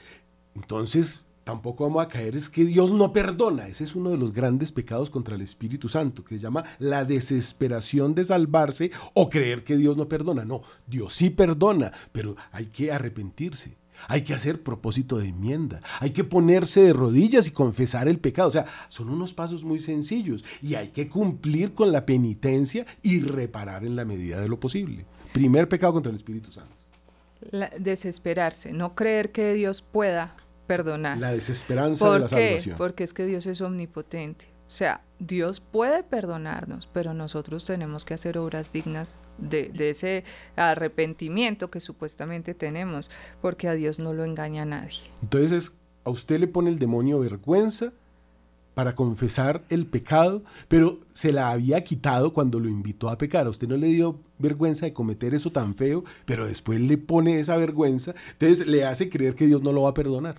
[0.55, 3.67] entonces tampoco vamos a caer es que Dios no perdona.
[3.67, 7.05] Ese es uno de los grandes pecados contra el Espíritu Santo, que se llama la
[7.05, 10.43] desesperación de salvarse o creer que Dios no perdona.
[10.43, 13.77] No, Dios sí perdona, pero hay que arrepentirse.
[14.09, 15.81] Hay que hacer propósito de enmienda.
[16.01, 18.49] Hay que ponerse de rodillas y confesar el pecado.
[18.49, 23.21] O sea, son unos pasos muy sencillos y hay que cumplir con la penitencia y
[23.21, 25.05] reparar en la medida de lo posible.
[25.31, 26.74] Primer pecado contra el Espíritu Santo
[27.79, 30.35] desesperarse, no creer que Dios pueda
[30.67, 31.17] perdonar.
[31.17, 32.77] La desesperanza de la salvación.
[32.77, 34.47] Porque es que Dios es omnipotente.
[34.67, 40.23] O sea, Dios puede perdonarnos, pero nosotros tenemos que hacer obras dignas de, de, ese
[40.55, 45.11] arrepentimiento que supuestamente tenemos, porque a Dios no lo engaña nadie.
[45.21, 47.93] Entonces, a usted le pone el demonio vergüenza
[48.75, 53.47] para confesar el pecado, pero se la había quitado cuando lo invitó a pecar.
[53.47, 57.39] A usted no le dio vergüenza de cometer eso tan feo, pero después le pone
[57.39, 60.37] esa vergüenza, entonces le hace creer que Dios no lo va a perdonar.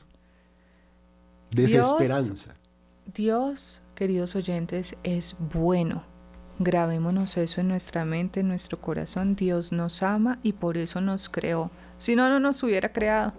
[1.51, 2.55] Desesperanza.
[3.07, 6.05] Dios, Dios queridos oyentes, es bueno.
[6.59, 9.37] Grabémonos eso en nuestra mente, en nuestro corazón.
[9.37, 11.70] Dios nos ama y por eso nos creó.
[11.99, 13.35] Si no, no nos hubiera creado.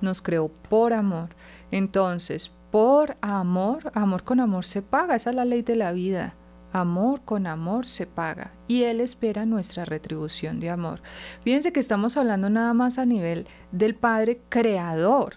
[0.00, 1.30] Nos creó por amor.
[1.70, 6.34] Entonces, por amor, amor con amor se paga, esa es la ley de la vida.
[6.72, 11.02] Amor con amor se paga y Él espera nuestra retribución de amor.
[11.42, 15.34] Fíjense que estamos hablando nada más a nivel del Padre Creador,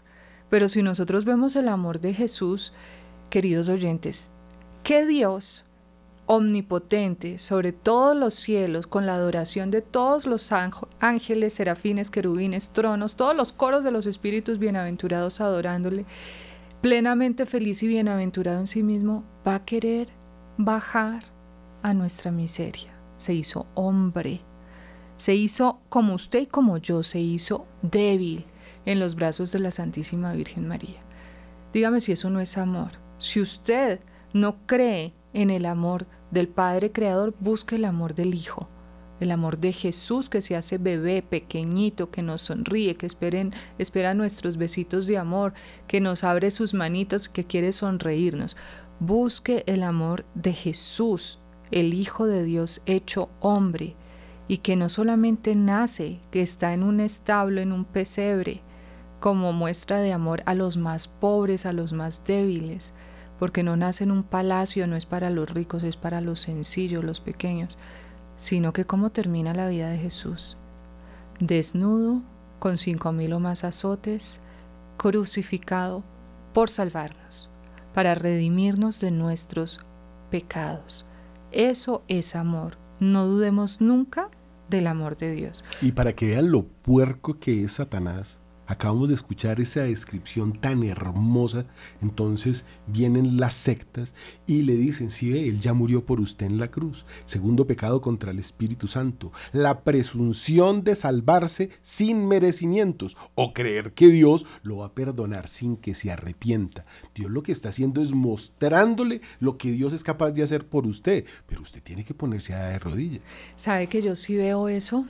[0.52, 2.72] pero si nosotros vemos el amor de Jesús,
[3.32, 4.30] queridos oyentes,
[4.84, 5.66] que Dios
[6.26, 10.52] omnipotente sobre todos los cielos, con la adoración de todos los
[11.00, 16.06] ángeles, serafines, querubines, tronos, todos los coros de los espíritus bienaventurados adorándole,
[16.84, 20.10] plenamente feliz y bienaventurado en sí mismo, va a querer
[20.58, 21.24] bajar
[21.82, 22.94] a nuestra miseria.
[23.16, 24.42] Se hizo hombre,
[25.16, 28.46] se hizo como usted y como yo, se hizo débil
[28.86, 31.00] en los brazos de la Santísima Virgen María.
[31.72, 32.92] Dígame si eso no es amor.
[33.18, 34.02] Si usted
[34.34, 38.68] no cree en el amor del Padre Creador, busque el amor del Hijo
[39.24, 44.14] el amor de Jesús que se hace bebé, pequeñito, que nos sonríe, que esperen, espera
[44.14, 45.54] nuestros besitos de amor,
[45.88, 48.56] que nos abre sus manitos, que quiere sonreírnos.
[49.00, 51.40] Busque el amor de Jesús,
[51.72, 53.96] el Hijo de Dios hecho hombre,
[54.48, 58.62] y que no solamente nace, que está en un establo, en un pesebre,
[59.20, 62.94] como muestra de amor a los más pobres, a los más débiles,
[63.40, 67.04] porque no nace en un palacio, no es para los ricos, es para los sencillos,
[67.04, 67.78] los pequeños
[68.38, 70.58] sino que cómo termina la vida de Jesús.
[71.40, 72.22] Desnudo,
[72.60, 74.40] con cinco mil o más azotes,
[74.98, 76.04] crucificado
[76.54, 77.50] por salvarnos,
[77.94, 79.82] para redimirnos de nuestros
[80.30, 81.06] pecados.
[81.52, 82.78] Eso es amor.
[83.00, 84.30] No dudemos nunca
[84.70, 85.64] del amor de Dios.
[85.82, 90.84] Y para que vean lo puerco que es Satanás, Acabamos de escuchar esa descripción tan
[90.84, 91.66] hermosa.
[92.02, 94.16] Entonces vienen las sectas
[94.48, 97.06] y le dicen, si ve, él ya murió por usted en la cruz.
[97.26, 99.32] Segundo pecado contra el Espíritu Santo.
[99.52, 105.76] La presunción de salvarse sin merecimientos o creer que Dios lo va a perdonar sin
[105.76, 106.86] que se arrepienta.
[107.14, 110.88] Dios lo que está haciendo es mostrándole lo que Dios es capaz de hacer por
[110.88, 111.26] usted.
[111.48, 113.22] Pero usted tiene que ponerse a de rodillas.
[113.58, 115.06] ¿Sabe que yo sí veo eso?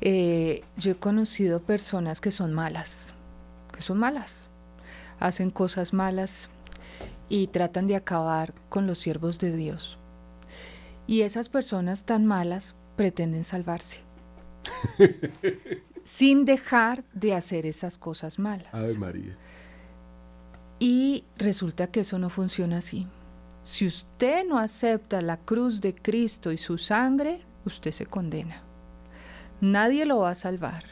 [0.00, 3.12] Eh, yo he conocido personas que son malas,
[3.72, 4.48] que son malas,
[5.18, 6.50] hacen cosas malas
[7.28, 9.98] y tratan de acabar con los siervos de Dios.
[11.06, 14.02] Y esas personas tan malas pretenden salvarse.
[16.08, 18.98] sin dejar de hacer esas cosas malas.
[18.98, 19.36] María.
[20.78, 23.06] Y resulta que eso no funciona así.
[23.62, 28.62] Si usted no acepta la cruz de Cristo y su sangre, usted se condena.
[29.60, 30.84] Nadie lo va a salvar.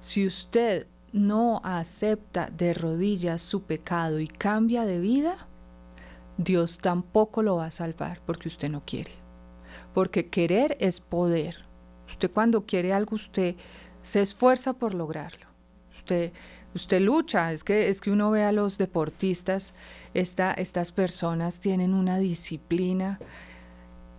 [0.00, 5.46] Si usted no acepta de rodillas su pecado y cambia de vida,
[6.36, 9.12] Dios tampoco lo va a salvar porque usted no quiere.
[9.94, 11.64] Porque querer es poder.
[12.06, 13.56] Usted cuando quiere algo, usted
[14.02, 15.46] se esfuerza por lograrlo.
[15.96, 16.32] Usted,
[16.74, 17.52] usted lucha.
[17.52, 19.74] Es que, es que uno ve a los deportistas,
[20.14, 23.18] esta, estas personas tienen una disciplina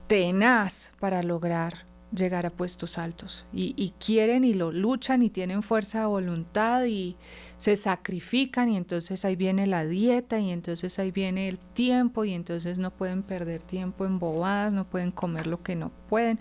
[0.07, 5.99] tenaz para lograr llegar a puestos altos y, quieren y lo luchan y tienen fuerza
[5.99, 7.17] de voluntad y
[7.57, 12.33] se sacrifican y entonces ahí viene la dieta y entonces ahí viene el tiempo y
[12.33, 16.39] entonces no pueden perder tiempo en bobadas, no pueden comer lo que no pueden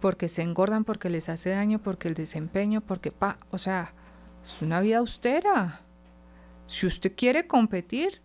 [0.00, 3.94] porque se engordan, porque les hace daño, porque el desempeño, porque pa, o sea,
[4.42, 5.80] es una vida austera.
[6.66, 8.20] Si usted quiere competir,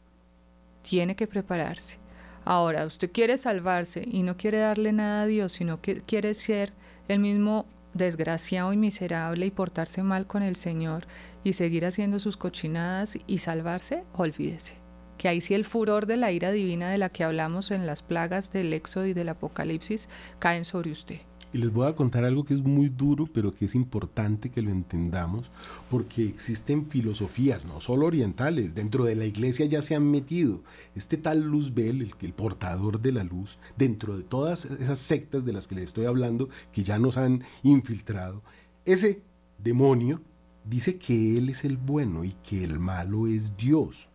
[0.82, 2.01] tiene que prepararse.
[2.44, 6.74] Ahora, usted quiere salvarse y no quiere darle nada a Dios, sino que quiere ser
[7.08, 11.06] el mismo desgraciado y miserable y portarse mal con el Señor
[11.44, 14.76] y seguir haciendo sus cochinadas y salvarse, olvídese.
[15.18, 18.02] Que ahí sí el furor de la ira divina de la que hablamos en las
[18.02, 21.20] plagas del Éxodo y del Apocalipsis caen sobre usted.
[21.54, 24.62] Y les voy a contar algo que es muy duro, pero que es importante que
[24.62, 25.52] lo entendamos,
[25.90, 30.64] porque existen filosofías, no solo orientales, dentro de la iglesia ya se han metido.
[30.96, 35.54] Este tal Luzbel, el, el portador de la luz, dentro de todas esas sectas de
[35.54, 38.42] las que les estoy hablando, que ya nos han infiltrado,
[38.86, 39.22] ese
[39.58, 40.22] demonio
[40.64, 44.11] dice que él es el bueno y que el malo es Dios.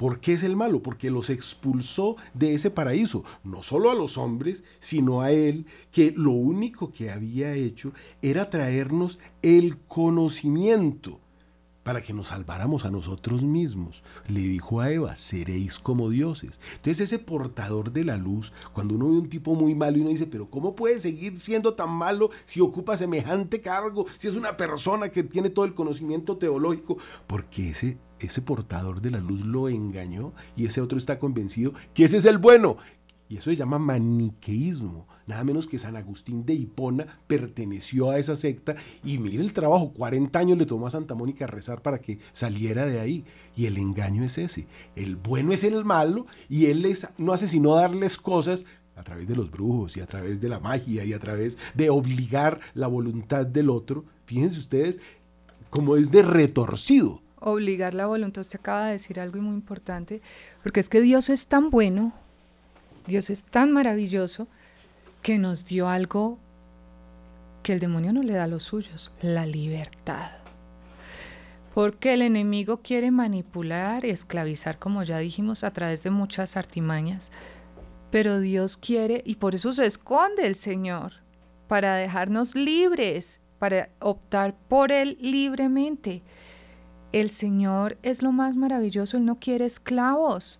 [0.00, 0.82] ¿Por qué es el malo?
[0.82, 6.14] Porque los expulsó de ese paraíso, no solo a los hombres, sino a él, que
[6.16, 11.20] lo único que había hecho era traernos el conocimiento
[11.90, 14.04] para que nos salváramos a nosotros mismos.
[14.28, 16.60] Le dijo a Eva, seréis como dioses.
[16.76, 20.10] Entonces ese portador de la luz, cuando uno ve un tipo muy malo y uno
[20.10, 24.56] dice, pero ¿cómo puede seguir siendo tan malo si ocupa semejante cargo, si es una
[24.56, 26.96] persona que tiene todo el conocimiento teológico?
[27.26, 32.04] Porque ese ese portador de la luz lo engañó y ese otro está convencido que
[32.04, 32.76] ese es el bueno.
[33.30, 35.06] Y eso se llama maniqueísmo.
[35.28, 39.92] Nada menos que San Agustín de Hipona perteneció a esa secta y mire el trabajo,
[39.92, 43.24] 40 años le tomó a Santa Mónica rezar para que saliera de ahí.
[43.56, 44.66] Y el engaño es ese.
[44.96, 48.64] El bueno es el malo y él les, no hace sino darles cosas
[48.96, 51.88] a través de los brujos y a través de la magia y a través de
[51.88, 54.04] obligar la voluntad del otro.
[54.26, 54.98] Fíjense ustedes
[55.70, 58.42] cómo es de retorcido obligar la voluntad.
[58.42, 60.20] Usted acaba de decir algo muy importante,
[60.62, 62.12] porque es que Dios es tan bueno,
[63.10, 64.46] Dios es tan maravilloso,
[65.22, 66.38] que nos dio algo
[67.62, 70.30] que el demonio no le da a los suyos, la libertad.
[71.74, 77.30] Porque el enemigo quiere manipular y esclavizar, como ya dijimos, a través de muchas artimañas.
[78.10, 81.14] Pero Dios quiere, y por eso se esconde el Señor,
[81.68, 86.22] para dejarnos libres, para optar por Él libremente.
[87.12, 90.59] El Señor es lo más maravilloso, Él no quiere esclavos,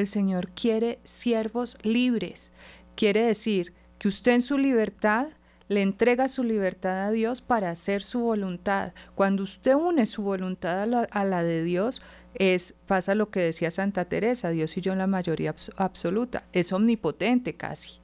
[0.00, 2.50] el Señor quiere siervos libres.
[2.96, 5.28] Quiere decir que usted en su libertad
[5.70, 8.92] le entrega su libertad a Dios para hacer su voluntad.
[9.14, 10.82] Cuando usted une su voluntad
[11.12, 12.02] a la, de Dios,
[12.34, 16.72] es, pasa lo que decía Santa Teresa, Dios y yo en la mayoría absoluta, es
[16.72, 18.00] omnipotente casi.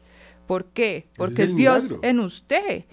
[0.47, 1.09] ¿Por qué?
[1.17, 2.85] Porque es Dios en usted.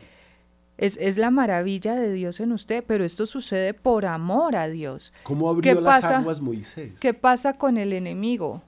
[0.77, 5.13] Es, la maravilla de Dios en usted, pero esto sucede por amor a Dios.
[5.21, 6.99] ¿Cómo abrió las aguas Moisés?
[6.99, 8.63] ¿Qué pasa con el enemigo?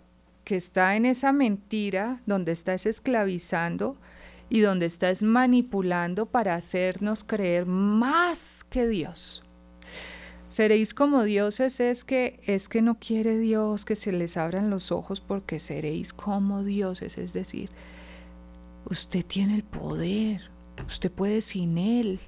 [0.46, 3.98] Que está en esa mentira donde está esclavizando
[4.50, 9.44] y donde está manipulando para hacernos creer más que Dios.
[10.48, 14.94] Seréis como dioses es que es que no quiere Dios que se les abran los
[14.94, 17.72] ojos porque seréis como dioses, es decir,
[18.86, 22.20] usted tiene el poder, Usted puede sin Él.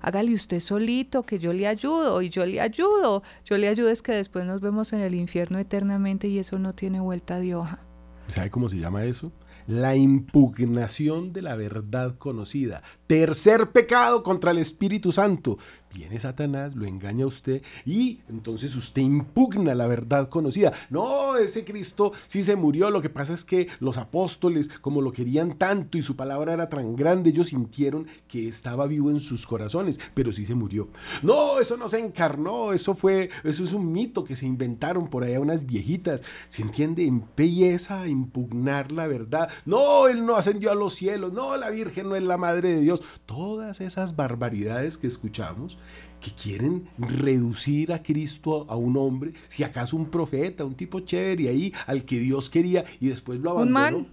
[0.00, 3.22] Hágale usted solito, que yo le ayudo y yo le ayudo.
[3.44, 6.72] Yo le ayudo es que después nos vemos en el infierno eternamente y eso no
[6.72, 7.80] tiene vuelta de hoja.
[8.26, 9.32] ¿Sabe cómo se llama eso?
[9.66, 12.82] La impugnación de la verdad conocida.
[13.06, 15.58] Tercer pecado contra el Espíritu Santo.
[15.92, 20.72] Viene Satanás, lo engaña a usted y entonces usted impugna la verdad conocida.
[20.88, 22.90] No, ese Cristo sí se murió.
[22.90, 26.68] Lo que pasa es que los apóstoles, como lo querían tanto y su palabra era
[26.68, 30.88] tan grande, ellos sintieron que estaba vivo en sus corazones, pero sí se murió.
[31.22, 35.24] No, eso no se encarnó, eso fue, eso es un mito que se inventaron por
[35.24, 36.22] allá unas viejitas.
[36.48, 37.04] ¿Se entiende?
[37.04, 39.50] Empieza a impugnar la verdad.
[39.64, 41.32] No, él no ascendió a los cielos.
[41.32, 43.02] No, la Virgen no es la madre de Dios.
[43.26, 45.79] Todas esas barbaridades que escuchamos
[46.20, 51.48] que quieren reducir a Cristo a un hombre, si acaso un profeta, un tipo chévere
[51.48, 53.88] ahí, al que Dios quería y después lo abandonó.
[53.88, 54.06] Un man,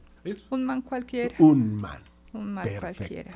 [0.49, 1.35] un man cualquiera.
[1.39, 2.01] Un man.
[2.33, 3.31] Un man cualquiera.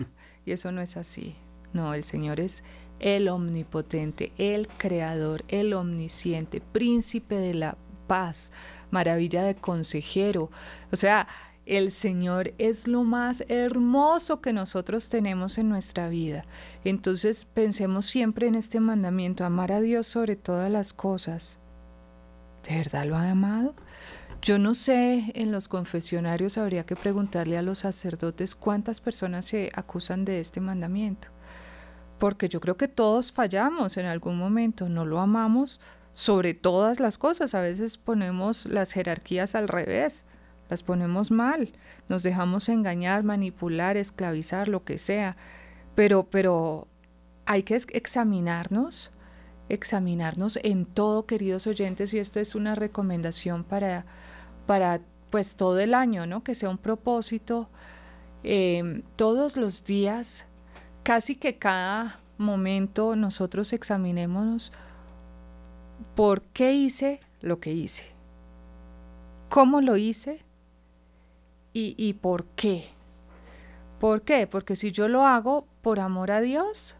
[0.45, 1.35] Y eso no es así.
[1.73, 2.63] No, el Señor es
[2.99, 7.77] el omnipotente, el creador, el omnisciente, príncipe de la
[8.07, 8.51] paz,
[8.91, 10.49] maravilla de consejero.
[10.91, 11.27] O sea,
[11.71, 16.43] el Señor es lo más hermoso que nosotros tenemos en nuestra vida.
[16.83, 21.59] Entonces pensemos siempre en este mandamiento, amar a Dios sobre todas las cosas.
[22.67, 23.73] ¿De verdad lo ha amado?
[24.41, 29.71] Yo no sé, en los confesionarios habría que preguntarle a los sacerdotes cuántas personas se
[29.73, 31.29] acusan de este mandamiento.
[32.19, 35.79] Porque yo creo que todos fallamos en algún momento, no lo amamos
[36.11, 37.55] sobre todas las cosas.
[37.55, 40.25] A veces ponemos las jerarquías al revés
[40.71, 41.73] las ponemos mal,
[42.07, 45.35] nos dejamos engañar, manipular, esclavizar, lo que sea.
[45.95, 46.87] Pero, pero
[47.45, 49.11] hay que examinarnos,
[49.67, 54.05] examinarnos en todo, queridos oyentes, y esto es una recomendación para,
[54.65, 56.41] para pues todo el año, ¿no?
[56.41, 57.67] Que sea un propósito.
[58.43, 60.45] Em, todos los días,
[61.03, 64.71] casi que cada momento nosotros examinémonos
[66.15, 68.05] por qué hice lo que hice,
[69.49, 70.45] cómo lo hice
[71.73, 72.89] ¿Y, por qué?
[73.99, 74.45] ¿Por qué?
[74.45, 76.97] Porque si yo lo hago por amor a Dios,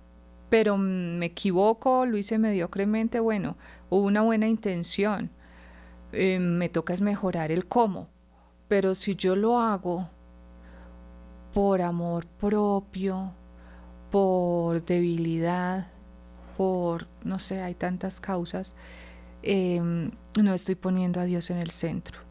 [0.49, 3.57] pero me equivoco, lo hice mediocremente, bueno,
[3.89, 5.30] hubo una buena intención,
[6.13, 8.07] eh, me toca es mejorar el cómo.
[8.69, 10.09] Pero si yo lo hago
[11.53, 13.34] por amor propio,
[14.09, 15.88] por debilidad,
[16.57, 18.76] por, no sé, hay tantas causas,
[19.43, 20.11] em,
[20.41, 22.30] no estoy poniendo a Dios en el centro.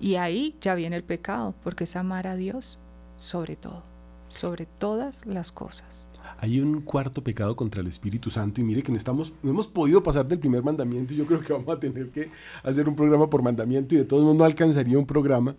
[0.00, 2.78] Y ahí ya viene el pecado, porque es amar a Dios
[3.18, 3.84] sobre todo,
[4.28, 6.08] sobre todas las cosas.
[6.38, 9.68] Hay un cuarto pecado contra el Espíritu Santo y mire que no, estamos, no hemos
[9.68, 12.30] podido pasar del primer mandamiento y yo creo que vamos a tener que
[12.62, 15.54] hacer un programa por mandamiento y de todos modos no alcanzaría un programa.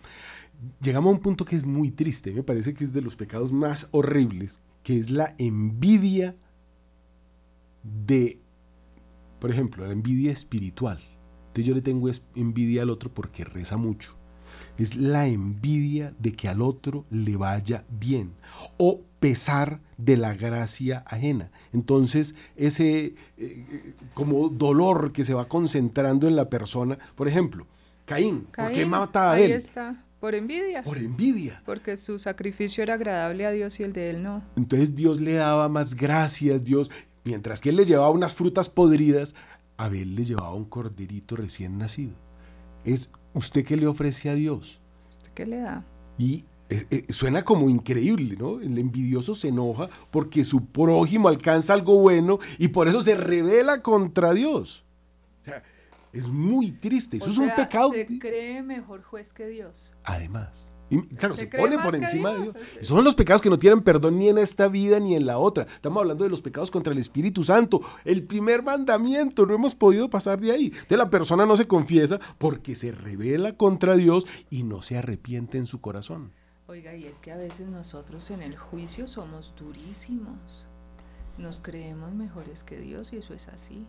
[0.80, 3.52] Llegamos a un punto que es muy triste, me parece que es de los pecados
[3.52, 6.34] más horribles, que es la envidia
[7.84, 8.40] de,
[9.40, 10.98] por ejemplo, la envidia espiritual.
[11.48, 14.16] Entonces yo le tengo envidia al otro porque reza mucho
[14.82, 18.32] es la envidia de que al otro le vaya bien
[18.76, 21.50] o pesar de la gracia ajena.
[21.72, 27.66] Entonces, ese eh, como dolor que se va concentrando en la persona, por ejemplo,
[28.04, 29.34] Caín, ¿por qué mata a?
[29.34, 30.04] Ahí está.
[30.18, 30.82] Por envidia.
[30.82, 31.62] Por envidia.
[31.64, 34.42] Porque su sacrificio era agradable a Dios y el de él no.
[34.56, 36.90] Entonces Dios le daba más gracias, Dios,
[37.24, 39.34] mientras que él le llevaba unas frutas podridas,
[39.76, 42.14] Abel le llevaba un corderito recién nacido.
[42.84, 44.80] Es ¿usted qué le ofrece a Dios?
[45.10, 45.84] ¿Usted qué le da?
[46.18, 48.60] Y eh, eh, suena como increíble, ¿no?
[48.60, 53.82] El envidioso se enoja porque su prójimo alcanza algo bueno y por eso se revela
[53.82, 54.84] contra Dios.
[55.42, 55.62] O sea,
[56.12, 57.18] es muy triste.
[57.18, 57.92] Eso es un pecado.
[57.92, 59.92] Se cree mejor juez que Dios.
[60.04, 60.71] Además.
[60.92, 62.56] Y, claro, se, pone por encima de Dios.
[62.82, 65.64] Son los pecados que no tienen perdón ni en esta vida ni en la otra.
[65.64, 67.80] Estamos hablando de los pecados contra el Espíritu Santo.
[68.04, 70.72] El primer mandamiento, no hemos podido pasar de ahí.
[70.88, 75.56] De la persona no se confiesa porque se revela contra Dios y no se arrepiente
[75.56, 76.32] en su corazón.
[76.66, 80.66] Oiga, y es que a veces nosotros en el juicio somos durísimos.
[81.38, 83.86] Nos creemos mejores que Dios y eso es así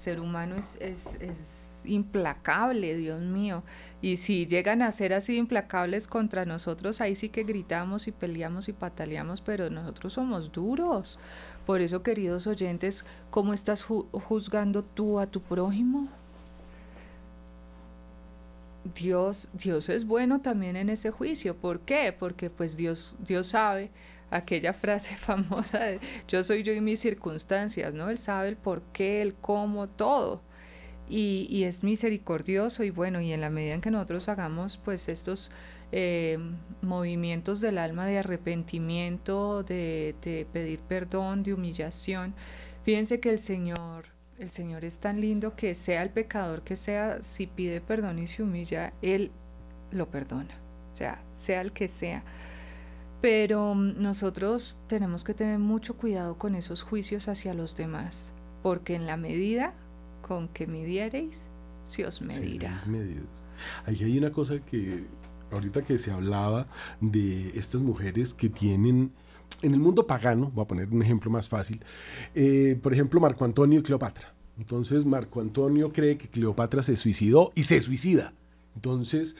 [0.00, 3.62] ser humano es, es, implacable, Dios mío.
[4.02, 8.68] Y si llegan a ser así implacables contra nosotros, ahí sí que gritamos y peleamos
[8.68, 11.18] y pataleamos, pero nosotros somos duros.
[11.66, 16.08] Por eso, queridos oyentes, ¿cómo estás juzgando tú a tu prójimo?
[18.94, 21.56] Dios, Dios es bueno también en ese juicio.
[21.56, 22.14] ¿Por qué?
[22.18, 23.90] Porque pues Dios, Dios sabe
[24.30, 28.10] aquella frase famosa de yo soy yo y mis circunstancias, ¿no?
[28.10, 30.42] Él sabe el por qué, el cómo, todo.
[31.12, 35.50] Y, es misericordioso y bueno, y en la medida en que nosotros hagamos pues estos
[35.90, 36.38] eh,
[36.82, 40.14] movimientos del alma de arrepentimiento, de,
[40.52, 42.32] pedir perdón, de humillación.
[42.84, 44.06] Fíjense que el Señor,
[44.38, 48.28] el Señor es tan lindo que sea el pecador que sea, si pide perdón y
[48.28, 49.32] se humilla, Él
[49.90, 50.54] lo perdona.
[50.92, 52.22] O sea, sea el que sea.
[53.20, 58.32] Pero mm, nosotros tenemos que tener mucho cuidado con esos juicios hacia los demás,
[58.62, 59.74] porque en la medida
[60.30, 61.48] con que midiereis,
[61.82, 62.80] se os medirá.
[63.84, 65.02] Ahí hay una cosa que
[65.50, 66.68] ahorita que se hablaba
[67.00, 69.10] de estas mujeres que tienen
[69.60, 71.84] en el mundo pagano, voy a poner un ejemplo más fácil,
[72.36, 74.32] eh, por ejemplo Marco Antonio y Cleopatra.
[74.56, 78.32] Entonces Marco Antonio cree que Cleopatra se suicidó y se suicida.
[78.74, 79.36] Entonces,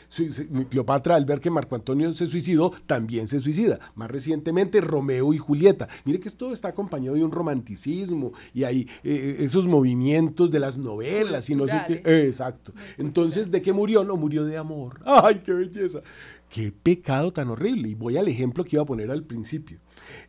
[0.68, 3.78] Cleopatra, al ver que Marco Antonio se suicidó, también se suicida.
[3.95, 5.89] Más recientemente, Romeo y Julieta.
[6.05, 10.78] Mire que esto está acompañado de un romanticismo y hay eh, esos movimientos de las
[10.78, 12.26] novelas y no sé qué.
[12.26, 12.72] exacto.
[12.99, 14.05] Entonces, ¿de qué murió?
[14.05, 15.01] No, murió de amor.
[15.07, 16.01] ¡Ay, qué belleza!
[16.49, 17.89] Qué pecado tan horrible.
[17.89, 19.78] Y voy al ejemplo que iba a poner al principio.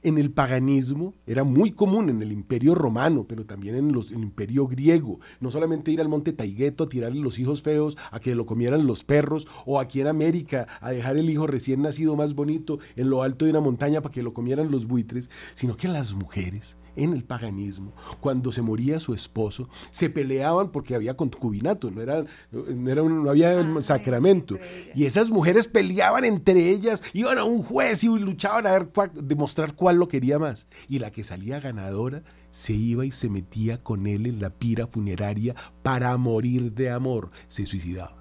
[0.03, 4.21] En el paganismo era muy común en el imperio romano, pero también en, los, el
[4.21, 5.19] imperio griego.
[5.39, 8.87] No solamente ir al monte Taigueto a tirarle los hijos feos a que lo comieran
[8.87, 13.09] los perros, o aquí en América a dejar el hijo recién nacido más bonito en
[13.09, 16.77] lo alto de una montaña para que lo comieran los buitres, sino que las mujeres
[16.95, 22.25] en el paganismo, cuando se moría su esposo, se peleaban porque había concubinato, no, era,
[22.51, 24.57] no, había sacramento.
[24.95, 29.75] Y esas mujeres peleaban entre ellas, iban a un juez y luchaban a ver demostrar
[29.75, 30.67] cuál lo quería más.
[30.87, 34.87] Y la que salía ganadora se iba y se metía con él en la pira
[34.87, 38.20] funeraria para morir de amor, se suicidaba.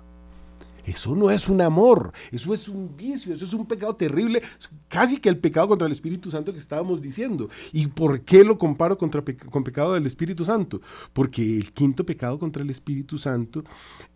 [0.91, 4.43] Eso no es un amor, eso es un vicio, eso es un pecado terrible,
[4.88, 7.49] casi que el pecado contra el Espíritu Santo que estábamos diciendo.
[7.72, 10.80] ¿Y por qué lo comparo con pecado del Espíritu Santo?
[11.12, 13.62] Porque el quinto pecado contra el Espíritu Santo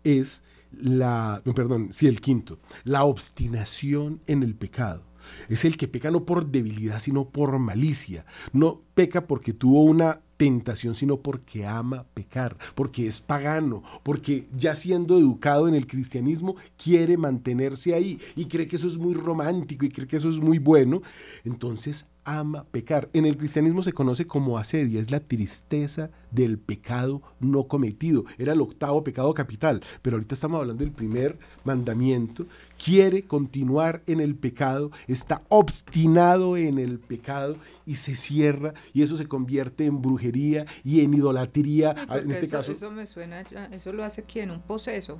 [0.03, 0.43] es
[0.77, 5.03] la, perdón, sí, el quinto, la obstinación en el pecado.
[5.47, 8.25] Es el que peca no por debilidad, sino por malicia.
[8.51, 14.75] No peca porque tuvo una tentación, sino porque ama pecar, porque es pagano, porque ya
[14.75, 19.85] siendo educado en el cristianismo quiere mantenerse ahí y cree que eso es muy romántico
[19.85, 21.01] y cree que eso es muy bueno.
[21.43, 23.09] Entonces ama pecar.
[23.13, 28.25] En el cristianismo se conoce como asedia, es la tristeza del pecado no cometido.
[28.37, 32.45] Era el octavo pecado capital, pero ahorita estamos hablando del primer mandamiento.
[32.83, 37.55] Quiere continuar en el pecado, está obstinado en el pecado
[37.85, 41.95] y se cierra y eso se convierte en brujería y en idolatría.
[42.09, 42.71] en este caso.
[42.71, 45.19] Eso me suena, eso lo hace quién, un poseso.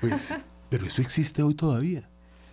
[0.00, 0.34] Pues,
[0.68, 2.08] pero eso existe hoy todavía.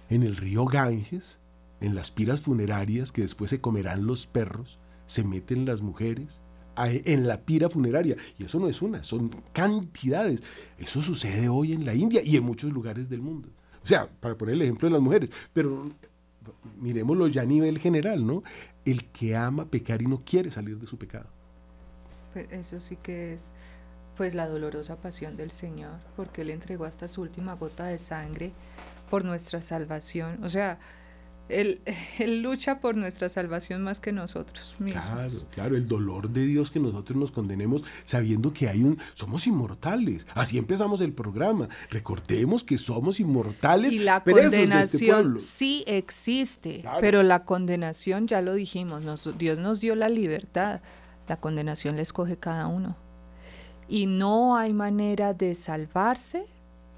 [0.09, 1.39] En el río Ganges
[1.83, 6.41] en las piras funerarias que después se comerán los perros, se meten las mujeres
[6.77, 8.15] en la pira funeraria.
[8.39, 10.41] Y eso no es una, son cantidades.
[10.77, 13.49] Eso sucede hoy en la India y en muchos lugares del mundo.
[13.83, 15.91] O sea, para poner el ejemplo de las mujeres, pero
[16.79, 18.43] miremoslo ya a nivel general, ¿no?
[18.85, 21.27] El que ama pecar y no quiere salir de su pecado.
[22.31, 23.53] Pues eso sí que es
[24.15, 28.53] pues la dolorosa pasión del Señor, porque Él entregó hasta su última gota de sangre
[29.09, 30.41] por nuestra salvación.
[30.45, 30.79] O sea,
[31.49, 31.81] él,
[32.41, 35.05] lucha por nuestra salvación más que nosotros mismos.
[35.05, 39.47] Claro, claro, el dolor de Dios que nosotros nos condenemos sabiendo que hay un, somos
[39.47, 40.25] inmortales.
[40.33, 41.69] Así empezamos el programa.
[41.89, 43.93] Recordemos que somos inmortales.
[43.93, 49.03] Y la este condenación sí existe, pero la condenación, ya lo dijimos,
[49.37, 50.81] Dios nos dio la libertad.
[51.27, 52.97] La condenación la escoge cada uno.
[53.87, 56.47] Y no hay manera de salvarse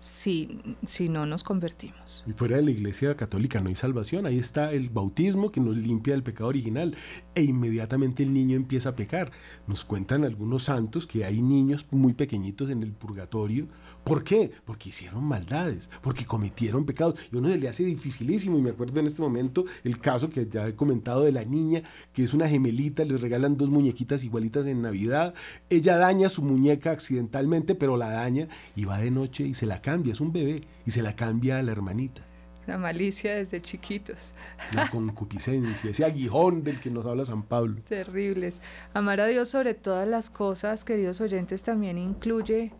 [0.05, 2.23] si, si no nos convertimos.
[2.27, 5.75] Y fuera de la iglesia católica no hay salvación, ahí está el bautismo que nos
[5.75, 6.95] limpia del pecado original
[7.33, 9.31] e inmediatamente el niño empieza a pecar.
[9.65, 13.67] Nos cuentan algunos santos que hay niños muy pequeñitos en el purgatorio.
[14.03, 14.51] ¿Por qué?
[14.63, 17.15] Porque hicieron maldades, porque cometieron pecados.
[17.31, 18.59] Y uno se le hace dificilísimo.
[18.59, 21.81] Y me acuerdo en este momento el caso que ya he comentado de la niña,
[22.13, 25.33] que es una gemelita, les regalan dos muñequitas igualitas en Navidad.
[25.71, 29.81] Ella daña su muñeca accidentalmente, pero la daña y va de noche y se la
[29.95, 30.11] cambia.
[30.11, 32.21] Es un bebé y se la cambia a la hermanita.
[32.67, 34.33] La malicia desde chiquitos.
[34.73, 37.81] La concupiscencia, ese aguijón del que nos habla San Pablo.
[37.87, 38.59] Terribles.
[38.93, 42.71] Amar a Dios sobre todas las cosas, queridos oyentes, también incluye,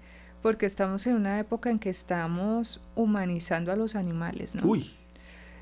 [0.42, 4.66] porque estamos en una época en que estamos humanizando a los animales, ¿no?
[4.66, 4.92] Uy.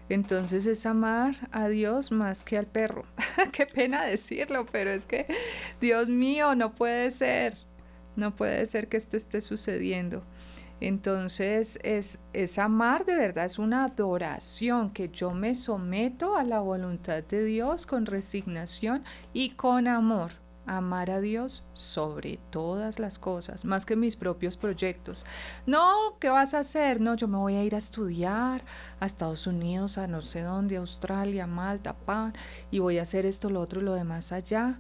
[0.10, 3.04] Entonces es amar a Dios más que al perro.
[3.52, 5.28] Qué pena decirlo, pero es que,
[5.82, 7.58] Dios mío, no puede ser.
[8.16, 10.24] No puede ser que esto esté sucediendo.
[10.84, 16.60] Entonces es, es amar de verdad, es una adoración que yo me someto a la
[16.60, 20.34] voluntad de Dios con resignación y con amor.
[20.66, 25.26] amar a Dios sobre todas las cosas, más que mis propios proyectos.
[25.66, 27.00] No, ¿qué vas a hacer?
[27.00, 28.64] No, yo me voy a ir a estudiar
[29.00, 32.34] a Estados Unidos, a no sé dónde, Australia, Malta, pan,
[32.72, 34.80] y voy a hacer esto, lo otro y lo demás allá.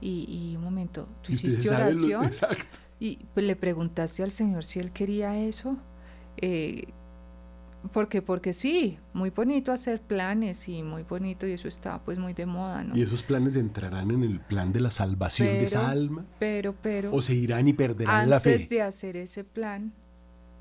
[0.00, 2.24] Y, un momento, ¿tú hiciste oración?
[2.26, 2.87] exacto.
[3.00, 5.76] Y le preguntaste al Señor si Él quería eso.
[6.36, 6.88] Eh,
[7.92, 12.34] porque, porque sí, muy bonito hacer planes y muy bonito y eso está pues muy
[12.34, 12.96] de moda, ¿no?
[12.96, 16.26] Y esos planes entrarán en el plan de la salvación de esa alma.
[16.38, 17.14] Pero, pero.
[17.14, 18.54] O se irán y perderán la fe.
[18.54, 19.92] Antes de hacer ese plan,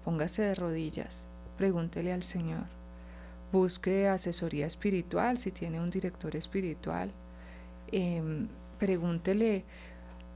[0.06, 1.28] póngase de rodillas,
[1.58, 2.66] pregúntele al Señor,
[3.52, 7.12] busque asesoría espiritual si tiene un director espiritual,
[7.92, 9.66] em, pregúntele,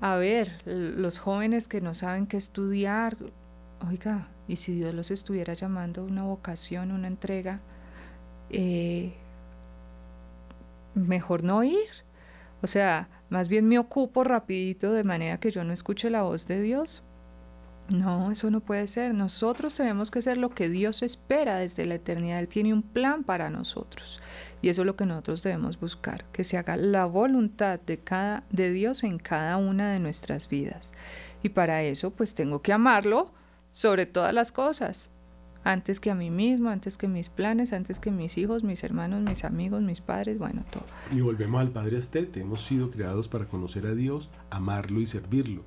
[0.02, 3.18] a ver, los jóvenes que no saben qué estudiar,
[3.88, 7.62] oiga, y si Dios los estuviera llamando una vocación, una entrega,
[8.50, 9.14] eh,
[10.96, 11.88] mejor no ir.
[12.64, 16.48] O sea, más bien me ocupo rapidito de manera que yo no escuche la voz
[16.48, 17.04] de Dios.
[17.92, 19.14] No, eso no puede ser.
[19.14, 22.40] Nosotros tenemos que ser lo que Dios espera desde la eternidad.
[22.40, 24.22] Él tiene un plan para nosotros.
[24.62, 28.44] Y eso es lo que nosotros debemos buscar, que se haga la voluntad de cada
[28.52, 30.94] de Dios en cada una de nuestras vidas.
[31.44, 33.34] Y para eso pues tengo que amarlo
[33.72, 35.10] sobre todas las cosas,
[35.64, 39.22] antes que a mí mismo, antes que mis planes, antes que mis hijos, mis hermanos,
[39.22, 40.86] mis amigos, mis padres, bueno, todo.
[41.16, 45.64] Y volvemos al Padre Astete, hemos sido creados para conocer a Dios, amarlo y servirlo.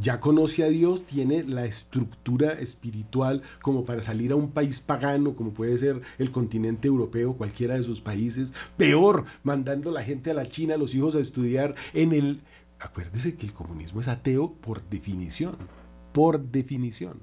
[0.00, 5.34] Ya conoce a Dios, tiene la estructura espiritual como para salir a un país pagano,
[5.34, 10.34] como puede ser el continente europeo, cualquiera de sus países, peor, mandando la gente a
[10.34, 12.40] la China, a los hijos a estudiar en el...
[12.80, 15.56] Acuérdese que el comunismo es ateo por definición,
[16.12, 17.20] por definición.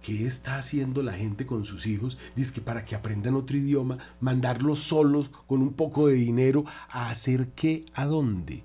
[0.00, 2.18] ¿Qué está haciendo la gente con sus hijos?
[2.34, 7.10] Dice que para que aprendan otro idioma, mandarlos solos con un poco de dinero, ¿a
[7.10, 7.84] hacer qué?
[7.94, 8.64] ¿A dónde?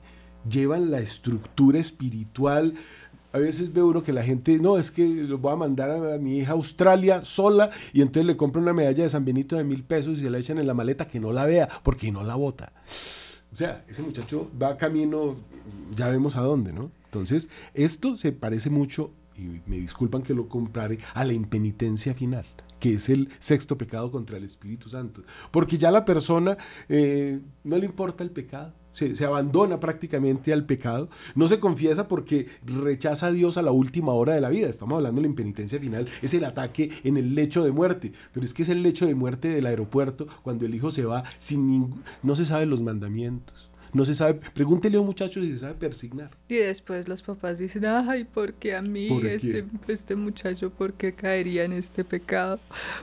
[0.50, 2.76] Llevan la estructura espiritual.
[3.34, 6.18] A veces ve uno que la gente, no, es que lo voy a mandar a
[6.18, 9.64] mi hija a Australia sola y entonces le compra una medalla de San Benito de
[9.64, 12.24] mil pesos y se la echan en la maleta que no la vea porque no
[12.24, 12.72] la bota.
[13.52, 15.36] O sea, ese muchacho va camino,
[15.96, 16.92] ya vemos a dónde, ¿no?
[17.06, 22.46] Entonces, esto se parece mucho y me disculpan que lo compare, a la impenitencia final
[22.80, 25.24] que es el sexto pecado contra el Espíritu Santo.
[25.50, 26.58] Porque ya la persona
[26.90, 32.08] eh, no le importa el pecado, se, se, abandona prácticamente al pecado, no se confiesa
[32.08, 34.68] porque rechaza a Dios a la última hora de la vida.
[34.68, 38.44] Estamos hablando de la impenitencia final, es el ataque en el lecho de muerte, pero
[38.44, 41.68] es que es el lecho de muerte del aeropuerto cuando el hijo se va sin
[41.68, 45.60] ningún, no se saben los mandamientos no se sabe, pregúntele a un muchacho si se
[45.60, 46.30] sabe persignar.
[46.48, 51.14] Y después los papás dicen, ay, ¿por qué a mí, este, este muchacho, por qué
[51.14, 52.60] caería en este pecado?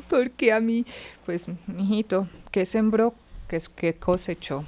[0.09, 0.85] ¿Por qué a mí?
[1.25, 3.15] Pues, mijito, ¿qué sembró?
[3.49, 4.65] ¿Qué, qué cosechó?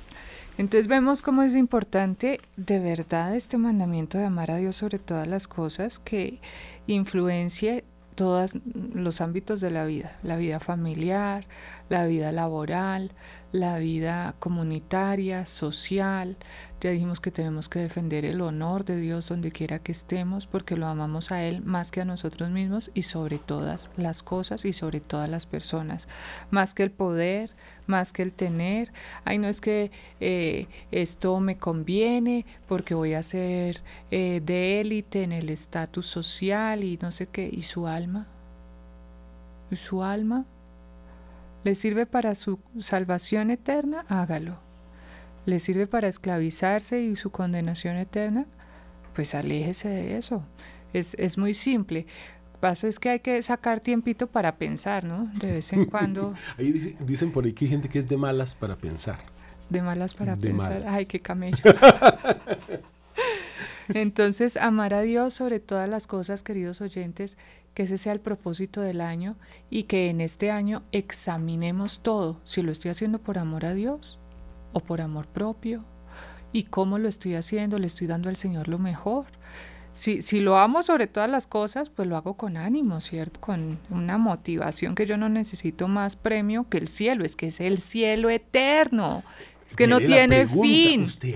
[0.58, 5.28] Entonces vemos cómo es importante de verdad este mandamiento de amar a Dios sobre todas
[5.28, 6.40] las cosas que
[6.86, 7.84] influencie
[8.14, 8.52] todos
[8.94, 11.44] los ámbitos de la vida, la vida familiar,
[11.90, 13.12] la vida laboral,
[13.56, 16.36] la vida comunitaria, social.
[16.80, 20.76] Ya dijimos que tenemos que defender el honor de Dios donde quiera que estemos porque
[20.76, 24.72] lo amamos a Él más que a nosotros mismos y sobre todas las cosas y
[24.72, 26.06] sobre todas las personas,
[26.50, 27.50] más que el poder,
[27.86, 28.92] más que el tener.
[29.24, 29.90] Ay, no es que
[30.20, 36.84] eh, esto me conviene porque voy a ser eh, de élite en el estatus social
[36.84, 37.48] y no sé qué.
[37.50, 38.26] ¿Y su alma?
[39.70, 40.44] ¿Y su alma?
[41.66, 44.04] ¿Le sirve para su salvación eterna?
[44.06, 44.60] Hágalo.
[45.46, 48.46] ¿Le sirve para esclavizarse y su condenación eterna?
[49.16, 50.44] Pues aléjese de eso.
[50.92, 52.06] Es, muy simple.
[52.60, 55.28] Pasa es que hay que sacar tiempito para pensar, ¿no?
[55.40, 56.34] De vez en cuando.
[56.56, 59.18] ahí dicen, por ahí que hay gente que es de malas para pensar.
[59.68, 60.84] De malas para pensar.
[60.86, 61.58] Ay, qué camello.
[63.88, 67.36] Entonces, amar a Dios sobre todas las cosas, queridos oyentes,
[67.76, 69.36] que ese sea el propósito del año
[69.68, 74.18] y que en este año examinemos todo, si lo estoy haciendo por amor a Dios
[74.72, 75.84] o por amor propio
[76.52, 79.26] y cómo lo estoy haciendo, le estoy dando al Señor lo mejor.
[79.92, 83.42] Si, si lo amo sobre todas las cosas, pues lo hago con ánimo, ¿cierto?
[83.42, 87.60] Con una motivación que yo no necesito más premio que el cielo, es que es
[87.60, 89.22] el cielo eterno.
[89.68, 91.02] Es que no tiene fin.
[91.02, 91.34] Usted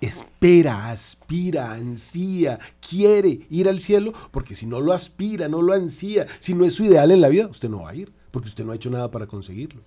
[0.00, 6.26] espera, aspira, ansía, quiere ir al cielo, porque si no lo aspira, no lo ansía,
[6.38, 8.64] si no es su ideal en la vida, usted no va a ir, porque usted
[8.64, 9.82] no ha hecho nada para conseguirlo.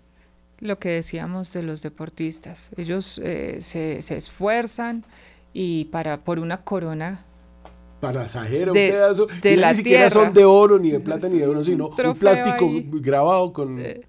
[0.59, 5.03] Lo que decíamos de los deportistas, ellos eh, se, esfuerzan
[5.51, 7.25] y para por una corona
[7.99, 11.47] para un pedazo, de la ni siquiera son de oro, ni de plata, ni de
[11.47, 12.69] oro, sino un, plástico
[13.01, 13.79] grabado con...
[13.79, 14.01] Eh,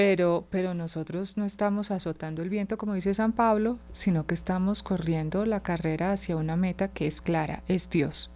[0.00, 4.82] Pero, pero nosotros no estamos azotando el viento, como dice San Pablo, sino que estamos
[4.82, 8.30] corriendo la carrera hacia una meta que es clara, es Dios.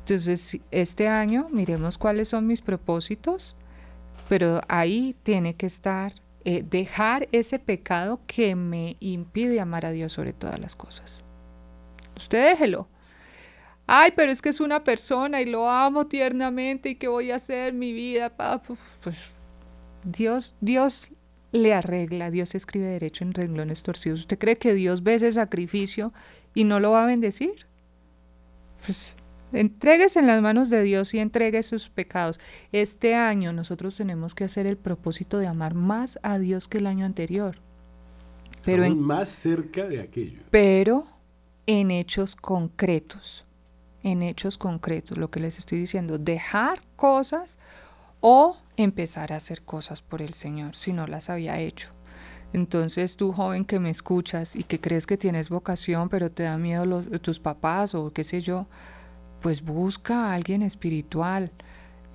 [0.00, 3.54] Entonces, este año miremos cuáles son mis propósitos,
[4.28, 6.12] pero ahí tiene que estar
[6.44, 11.24] eh, dejar ese pecado que me impide amar a Dios sobre todas las cosas.
[12.16, 12.88] Usted déjelo.
[13.86, 17.36] Ay, pero es que es una persona y lo amo tiernamente y qué voy a
[17.36, 18.32] hacer mi vida.
[19.04, 19.36] Pues
[20.06, 21.08] Dios, Dios
[21.50, 24.20] le arregla, Dios escribe derecho en renglones torcidos.
[24.20, 26.12] ¿Usted cree que Dios ve ese sacrificio
[26.54, 27.66] y no lo va a bendecir?
[28.84, 29.16] Pues
[29.52, 32.38] entregues en las manos de Dios y entregue sus pecados.
[32.70, 36.86] Este año nosotros tenemos que hacer el propósito de amar más a Dios que el
[36.86, 37.58] año anterior.
[38.64, 40.42] Pero en, más cerca de aquello.
[40.50, 41.06] Pero
[41.66, 43.44] en hechos concretos.
[44.02, 47.58] En hechos concretos, lo que les estoy diciendo, dejar cosas
[48.20, 51.90] o empezar a hacer cosas por el Señor si no las había hecho.
[52.52, 56.58] Entonces tú joven que me escuchas y que crees que tienes vocación pero te da
[56.58, 58.66] miedo los, tus papás o qué sé yo,
[59.40, 61.52] pues busca a alguien espiritual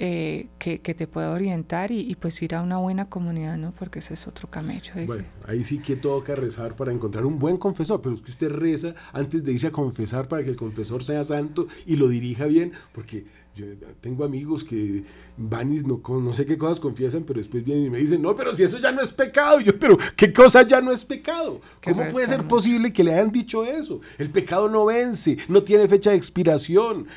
[0.03, 3.71] eh, que, te pueda orientar y, pues ir a una buena comunidad, ¿no?
[3.71, 4.93] Porque ese es otro camello.
[4.95, 5.05] ¿eh?
[5.05, 8.49] Bueno, ahí sí que toca rezar para encontrar un buen confesor, pero es que usted
[8.49, 12.45] reza antes de irse a confesar para que el confesor sea santo y lo dirija
[12.45, 13.65] bien, porque yo
[13.99, 15.03] tengo amigos que
[15.37, 18.35] van y no, no sé qué cosas confiesan, pero después vienen y me dicen, no,
[18.35, 19.59] pero si eso ya no es pecado.
[19.59, 21.59] yo, pero ¿qué cosa ya no es pecado?
[21.83, 23.99] ¿Cómo puede ser posible que le hayan dicho eso?
[24.17, 27.07] El pecado no vence, no tiene fecha de expiración.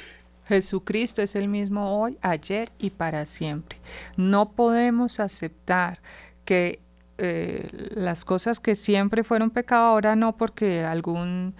[0.46, 3.78] Jesucristo es el mismo hoy, ayer y para siempre.
[4.16, 6.00] No podemos aceptar
[6.44, 6.80] que
[7.16, 11.54] eh, las cosas que siempre fueron pecado ahora no porque algún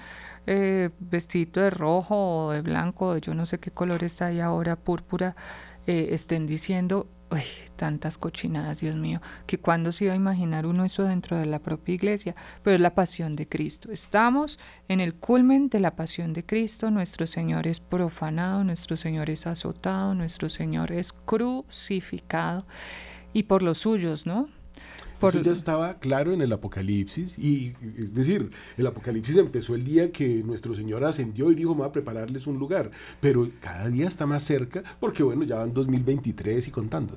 [0.47, 4.77] eh, vestido de rojo o de blanco, yo no sé qué color está ahí ahora,
[4.77, 5.37] púrpura,
[5.87, 7.09] eh, estén diciendo,
[7.77, 11.59] tantas cochinadas, Dios mío, que cuando se iba a imaginar uno eso dentro de la
[11.59, 13.91] propia iglesia, pero es la pasión de Cristo.
[13.91, 19.31] Estamos en el culmen de la pasión de Cristo, nuestro Señor es profanado, nuestro Señor
[19.31, 22.67] es azotado, nuestro Señor es crucificado
[23.33, 24.49] y por los suyos, ¿no?
[25.29, 30.11] Eso ya estaba claro en el Apocalipsis, y es decir, el Apocalipsis empezó el día
[30.13, 34.27] que nuestro Señor ascendió y dijo, va a prepararles un lugar, pero cada día está
[34.27, 37.17] más cerca, porque bueno, ya van 2023 y contando,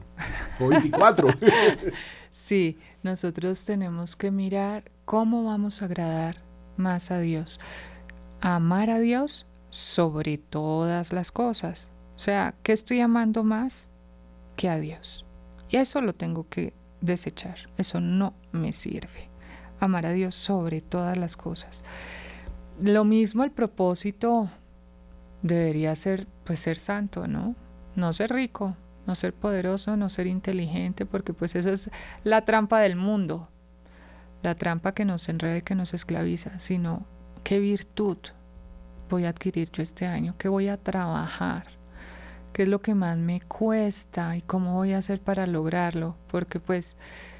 [0.59, 1.29] o 24.
[2.31, 6.43] sí, nosotros tenemos que mirar cómo vamos a agradar
[6.77, 7.59] más a Dios,
[8.41, 11.91] amar a Dios sobre todas las cosas.
[12.15, 13.89] O sea, ¿qué estoy amando más
[14.55, 15.25] que a Dios?
[15.69, 17.69] Y eso lo tengo que desechar.
[17.77, 19.29] Eso no me sirve.
[19.79, 21.83] Amar a Dios sobre todas las cosas.
[22.81, 24.49] Lo mismo el propósito
[25.41, 27.55] debería ser pues ser santo, ¿no?
[27.95, 28.75] No ser rico,
[29.05, 31.89] no ser poderoso, no ser inteligente, porque pues eso es
[32.23, 33.49] la trampa del mundo.
[34.43, 37.05] La trampa que nos enreda y que nos esclaviza, sino
[37.43, 38.17] qué virtud
[39.09, 41.76] voy a adquirir yo este año, qué voy a trabajar
[42.57, 46.59] qué es lo que más me cuesta y cómo voy a hacer para lograrlo, porque
[46.59, 46.97] pues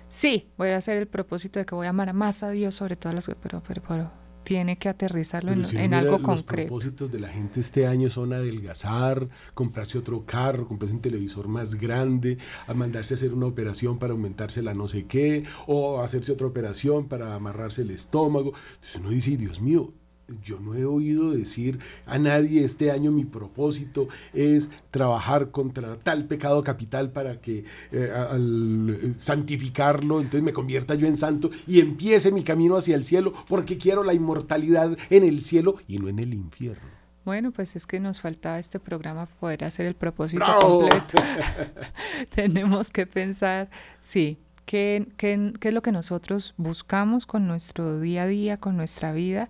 [0.10, 2.98] sí, voy a hacer el propósito de que voy a amar más a Dios sobre
[2.98, 4.12] todas las cosas, pero, pero, pero
[4.44, 6.72] tiene que aterrizarlo en, algo concreto.
[6.72, 11.48] Los propósitos de la gente este año son adelgazar, comprarse otro carro, comprarse un televisor
[11.48, 12.38] más grande,
[12.68, 16.46] a mandarse a hacer una operación para aumentarse la no sé qué, o hacerse otra
[16.46, 18.54] operación para amarrarse el estómago.
[18.76, 19.96] Entonces uno dice, Dios mío,
[20.44, 26.26] yo no he oído decir a nadie este año mi propósito es trabajar contra tal
[26.26, 31.80] pecado capital para que eh, al eh, santificarlo, entonces me convierta yo en santo y
[31.80, 36.10] empiece mi camino hacia el cielo porque quiero la inmortalidad en el cielo y no
[36.10, 36.98] en el infierno.
[37.26, 41.22] Bueno, pues es que nos faltaba este programa poder hacer el propósito completo.
[42.34, 43.70] Tenemos que pensar,
[44.00, 48.78] sí, ¿qué, qué, qué es lo que nosotros buscamos con nuestro día a día, con
[48.78, 49.50] nuestra vida?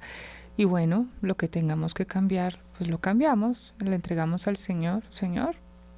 [0.58, 5.04] Y bueno, lo que tengamos que cambiar, pues lo cambiamos, le entregamos al Señor.
[5.12, 5.56] Señor,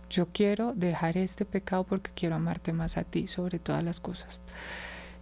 [0.09, 4.41] yo quiero dejar este pecado porque quiero amarte más a ti sobre todas las cosas.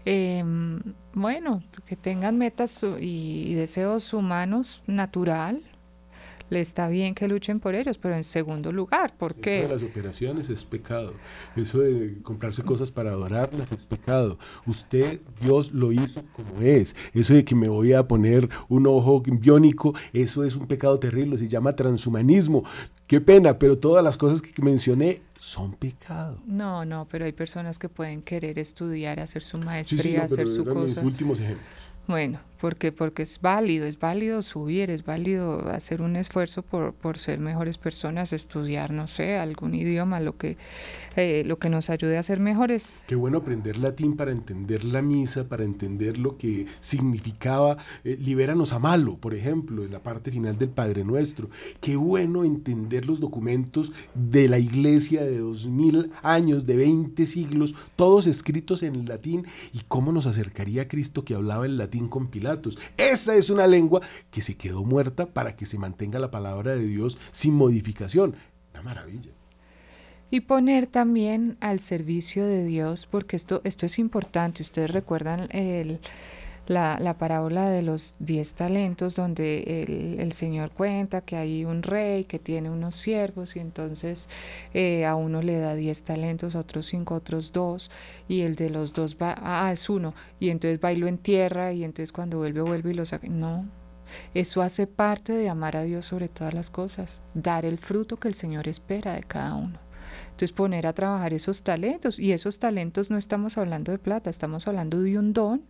[0.06, 0.82] Em,
[1.14, 5.62] bueno, que tengan metas y deseos humanos natural,
[6.50, 9.60] le está bien que luchen por ellos, pero en segundo lugar, ¿por qué?
[9.60, 11.14] Eso de las operaciones es pecado.
[11.56, 14.38] Eso de comprarse cosas para adorarlas es pecado.
[14.66, 16.96] Usted, Dios lo hizo como es.
[17.14, 21.38] Eso de que me voy a poner un ojo biónico, eso es un pecado terrible,
[21.38, 22.64] se llama transhumanismo.
[23.08, 26.38] Qué pena, pero todas las cosas que mencioné son pecado.
[26.46, 31.02] No, no, pero hay personas que pueden querer estudiar, hacer su maestría, hacer su cosa.
[31.02, 31.66] últimos ejemplos.
[32.08, 37.18] Bueno, porque, porque es válido, es válido subir, es válido hacer un esfuerzo por, por
[37.18, 40.58] ser mejores personas, estudiar, no sé, algún idioma, lo que,
[41.16, 42.96] eh, lo que nos ayude a ser mejores.
[43.08, 48.74] Qué bueno aprender latín para entender la misa, para entender lo que significaba eh, libéranos
[48.74, 51.50] a malo, por ejemplo, en la parte final del Padre Nuestro.
[51.82, 57.76] Qué bueno entender los documentos de la iglesia de dos mil años, de 20 siglos,
[57.96, 62.28] todos escritos en latín, y cómo nos acercaría a Cristo que hablaba el latín con
[62.98, 66.86] esa es una lengua que se quedó muerta para que se mantenga la palabra de
[66.86, 68.36] Dios sin modificación.
[68.74, 69.32] Una maravilla.
[70.30, 74.62] Y poner también al servicio de Dios, porque esto, esto es importante.
[74.62, 76.00] Ustedes recuerdan el
[76.68, 81.82] la, la parábola de los diez talentos, donde el, el, Señor cuenta que hay un
[81.82, 84.28] rey que tiene unos siervos y entonces
[84.74, 87.90] eh, a uno le da diez talentos, a otros cinco, a otros dos,
[88.28, 91.72] y el de los dos va, ah, es uno, y entonces va y lo entierra,
[91.74, 93.28] y entonces cuando vuelve, vuelve y lo saca.
[93.28, 93.66] No,
[94.34, 98.28] eso hace parte de amar a Dios sobre todas las cosas, dar el fruto que
[98.28, 99.80] el Señor espera de cada uno.
[100.32, 104.68] Entonces poner a trabajar esos talentos, y esos talentos no estamos hablando de plata, estamos
[104.68, 105.64] hablando de un don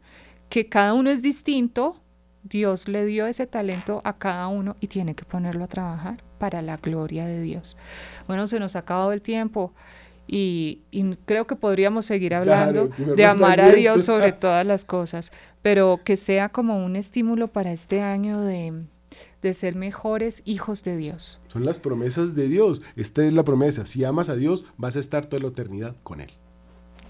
[0.49, 2.01] que cada uno es distinto,
[2.43, 6.61] Dios le dio ese talento a cada uno y tiene que ponerlo a trabajar para
[6.61, 7.77] la gloria de Dios.
[8.27, 9.73] Bueno, se nos ha acabado el tiempo
[10.27, 10.81] y,
[11.25, 15.31] creo que podríamos seguir hablando de amar a Dios sobre todas las cosas,
[15.61, 18.83] pero que sea como un estímulo para este año de,
[19.41, 21.39] de ser mejores hijos de Dios.
[21.47, 22.81] Son las promesas de Dios.
[22.95, 23.85] Esta es la promesa.
[23.85, 26.29] Si amas a Dios, vas a estar toda la eternidad con Él.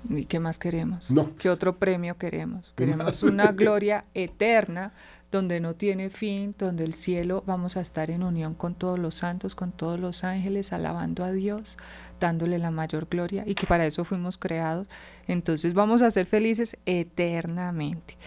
[0.09, 1.11] ¿Y qué más queremos?
[1.11, 1.35] No.
[1.35, 2.71] ¿Qué otro premio queremos?
[2.75, 4.93] Queremos una gloria eterna
[5.31, 9.15] donde no tiene fin, donde el cielo vamos a estar en unión con todos los
[9.15, 11.77] santos, con todos los ángeles, alabando a Dios,
[12.19, 14.87] dándole la mayor gloria y que para eso fuimos creados.
[15.27, 18.17] Entonces vamos a ser felices eternamente.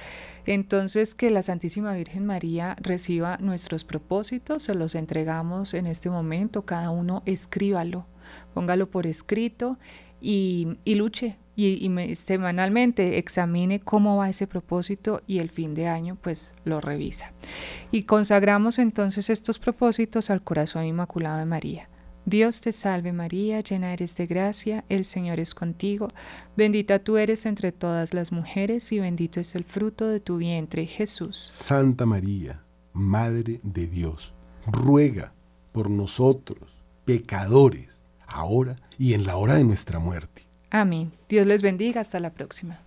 [0.45, 6.67] Entonces que la Santísima Virgen María reciba nuestros propósitos, se los entregamos en este momento,
[6.67, 8.07] cada uno escríbalo,
[8.53, 9.79] póngalo por escrito
[10.21, 16.17] y, y luche y, semanalmente examine cómo va ese propósito y el fin de año
[16.21, 17.33] pues lo revisa.
[17.91, 21.89] Y consagramos entonces estos propósitos al corazón inmaculado de María.
[22.27, 26.09] Dios te salve María, llena eres de gracia, el Señor es contigo,
[26.57, 30.87] bendita tú eres entre todas las mujeres y bendito es el fruto de tu vientre,
[30.87, 31.39] Jesús.
[31.39, 34.35] Santa María, Madre de Dios,
[34.67, 35.33] ruega
[35.73, 41.13] por nosotros, pecadores, ahora y en la hora de nuestra muerte Amén.
[41.29, 42.01] Dios les bendiga.
[42.01, 42.81] Hasta la próxima.